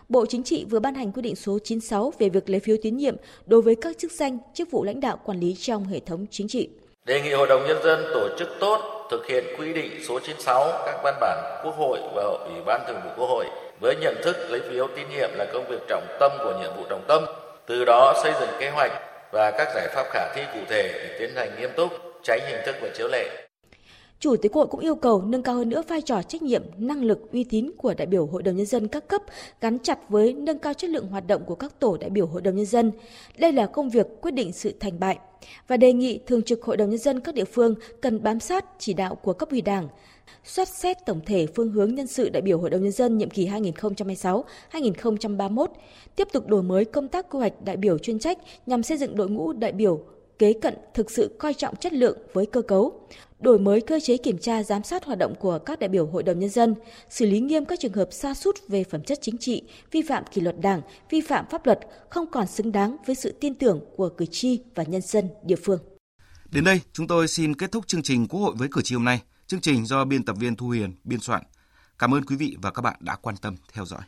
Bộ 0.10 0.26
Chính 0.26 0.44
trị 0.44 0.66
vừa 0.70 0.80
ban 0.80 0.96
hành 0.96 1.12
quyết 1.12 1.22
định 1.22 1.36
số 1.36 1.60
96 1.60 2.14
về 2.20 2.30
việc 2.30 2.50
lấy 2.50 2.60
phiếu 2.60 2.78
tín 2.82 2.98
nhiệm 2.98 3.16
đối 3.46 3.62
với 3.62 3.76
các 3.76 3.98
chức 3.98 4.12
danh, 4.12 4.38
chức 4.54 4.72
vụ 4.72 4.84
lãnh 4.84 5.00
đạo 5.00 5.20
quản 5.26 5.40
lý 5.40 5.56
trong 5.60 5.86
hệ 5.86 6.00
thống 6.00 6.26
chính 6.32 6.48
trị. 6.48 6.70
Đề 7.06 7.22
nghị 7.22 7.32
Hội 7.34 7.48
đồng 7.48 7.68
Nhân 7.68 7.78
dân 7.84 8.06
tổ 8.14 8.30
chức 8.38 8.50
tốt 8.60 9.08
thực 9.12 9.26
hiện 9.28 9.44
quy 9.58 9.74
định 9.74 9.92
số 10.08 10.20
96 10.20 10.72
các 10.86 11.00
văn 11.04 11.16
bản 11.22 11.62
Quốc 11.64 11.76
hội 11.78 12.00
và 12.16 12.24
Ủy 12.24 12.62
ban 12.66 12.82
Thường 12.88 13.00
vụ 13.04 13.10
Quốc 13.18 13.28
hội 13.30 13.46
với 13.82 13.96
nhận 14.02 14.16
thức 14.24 14.36
lấy 14.50 14.62
phiếu 14.70 14.88
tín 14.96 15.08
nhiệm 15.10 15.30
là 15.34 15.46
công 15.54 15.66
việc 15.70 15.80
trọng 15.88 16.04
tâm 16.20 16.32
của 16.38 16.60
nhiệm 16.62 16.72
vụ 16.78 16.84
trọng 16.90 17.04
tâm, 17.08 17.24
từ 17.68 17.86
đó 17.86 18.14
xây 18.24 18.34
dựng 18.40 18.50
kế 18.60 18.70
hoạch 18.70 18.92
và 19.32 19.52
các 19.52 19.68
giải 19.76 19.88
pháp 19.96 20.06
khả 20.12 20.34
thi 20.36 20.42
cụ 20.54 20.60
thể 20.70 20.92
để 20.94 21.16
tiến 21.20 21.36
hành 21.36 21.50
nghiêm 21.60 21.70
túc, 21.76 21.92
tránh 22.24 22.40
hình 22.48 22.62
thức 22.66 22.76
và 22.82 22.90
chiếu 22.98 23.08
lệ. 23.08 23.48
Chủ 24.20 24.36
tịch 24.36 24.52
quốc 24.52 24.60
Hội 24.60 24.68
cũng 24.68 24.80
yêu 24.80 24.96
cầu 24.96 25.22
nâng 25.22 25.44
cao 25.44 25.56
hơn 25.56 25.70
nữa 25.70 25.84
vai 25.88 26.02
trò 26.02 26.22
trách 26.22 26.42
nhiệm, 26.42 26.64
năng 26.78 27.04
lực, 27.04 27.20
uy 27.32 27.44
tín 27.44 27.72
của 27.78 27.94
đại 27.94 28.06
biểu 28.06 28.26
Hội 28.26 28.44
đồng 28.44 28.56
Nhân 28.56 28.66
dân 28.66 28.88
các 28.88 29.08
cấp 29.08 29.22
gắn 29.62 29.80
chặt 29.80 30.00
với 30.10 30.34
nâng 30.34 30.60
cao 30.60 30.74
chất 30.74 30.90
lượng 30.90 31.08
hoạt 31.08 31.28
động 31.28 31.44
của 31.46 31.56
các 31.56 31.80
tổ 31.80 31.98
đại 31.98 32.10
biểu 32.10 32.26
Hội 32.26 32.42
đồng 32.42 32.56
Nhân 32.56 32.66
dân. 32.66 32.92
Đây 33.38 33.52
là 33.52 33.66
công 33.66 33.90
việc 33.90 34.08
quyết 34.22 34.32
định 34.32 34.54
sự 34.54 34.74
thành 34.80 35.00
bại 35.00 35.18
và 35.68 35.78
đề 35.78 35.94
nghị 35.94 36.20
Thường 36.28 36.44
trực 36.44 36.64
Hội 36.64 36.78
đồng 36.78 36.90
Nhân 36.90 37.00
dân 37.00 37.20
các 37.20 37.36
địa 37.36 37.46
phương 37.46 37.76
cần 38.02 38.24
bám 38.24 38.40
sát 38.40 38.66
chỉ 38.80 38.94
đạo 38.94 39.16
của 39.16 39.34
cấp 39.34 39.50
ủy 39.50 39.62
đảng, 39.62 39.88
soát 40.44 40.68
xét 40.68 40.98
tổng 41.06 41.22
thể 41.26 41.48
phương 41.56 41.72
hướng 41.72 41.96
nhân 41.96 42.08
sự 42.08 42.30
đại 42.30 42.42
biểu 42.42 42.60
Hội 42.60 42.70
đồng 42.70 42.84
Nhân 42.84 42.92
dân 42.92 43.18
nhiệm 43.18 43.30
kỳ 43.30 43.48
2026-2031, 43.48 45.68
tiếp 46.16 46.28
tục 46.32 46.48
đổi 46.48 46.64
mới 46.64 46.86
công 46.86 47.08
tác 47.08 47.30
quy 47.30 47.40
hoạch 47.40 47.54
đại 47.64 47.78
biểu 47.78 47.98
chuyên 47.98 48.20
trách 48.20 48.38
nhằm 48.66 48.84
xây 48.84 48.98
dựng 48.98 49.18
đội 49.18 49.30
ngũ 49.30 49.54
đại 49.54 49.72
biểu 49.72 50.02
kế 50.40 50.54
cận 50.54 50.78
thực 50.94 51.12
sự 51.12 51.36
coi 51.40 51.54
trọng 51.54 51.76
chất 51.76 51.94
lượng 51.94 52.18
với 52.34 52.46
cơ 52.46 52.62
cấu, 52.62 53.08
đổi 53.40 53.60
mới 53.60 53.82
cơ 53.82 54.00
chế 54.04 54.18
kiểm 54.18 54.38
tra 54.38 54.64
giám 54.64 54.84
sát 54.84 55.06
hoạt 55.06 55.20
động 55.20 55.34
của 55.40 55.60
các 55.60 55.80
đại 55.80 55.90
biểu 55.90 56.08
Hội 56.08 56.24
đồng 56.24 56.40
Nhân 56.40 56.50
dân, 56.50 56.76
xử 57.10 57.26
lý 57.26 57.40
nghiêm 57.40 57.66
các 57.66 57.80
trường 57.80 57.94
hợp 57.94 58.08
xa 58.12 58.34
sút 58.34 58.56
về 58.68 58.84
phẩm 58.84 59.04
chất 59.04 59.20
chính 59.22 59.38
trị, 59.38 59.64
vi 59.92 60.02
phạm 60.02 60.24
kỷ 60.32 60.42
luật 60.42 60.62
đảng, 60.62 60.82
vi 61.10 61.22
phạm 61.22 61.46
pháp 61.50 61.66
luật 61.66 61.80
không 62.10 62.32
còn 62.32 62.48
xứng 62.48 62.72
đáng 62.72 62.98
với 63.06 63.16
sự 63.16 63.38
tin 63.42 63.56
tưởng 63.56 63.82
của 63.96 64.10
cử 64.10 64.26
tri 64.32 64.62
và 64.76 64.84
nhân 64.84 65.02
dân 65.02 65.30
địa 65.44 65.56
phương. 65.64 65.80
Đến 66.52 66.64
đây, 66.64 66.82
chúng 66.94 67.08
tôi 67.08 67.28
xin 67.28 67.54
kết 67.56 67.72
thúc 67.72 67.88
chương 67.88 68.04
trình 68.04 68.28
Quốc 68.28 68.40
hội 68.40 68.56
với 68.58 68.68
cử 68.72 68.82
tri 68.82 68.96
hôm 68.96 69.06
nay. 69.06 69.22
Chương 69.48 69.62
trình 69.62 69.86
do 69.86 70.06
biên 70.06 70.26
tập 70.26 70.36
viên 70.40 70.56
Thu 70.56 70.70
Hiền 70.70 70.96
biên 71.04 71.20
soạn. 71.20 71.44
Cảm 72.00 72.14
ơn 72.14 72.26
quý 72.26 72.36
vị 72.36 72.58
và 72.62 72.72
các 72.72 72.82
bạn 72.82 72.96
đã 73.00 73.16
quan 73.16 73.36
tâm 73.38 73.56
theo 73.74 73.86
dõi. 73.86 74.02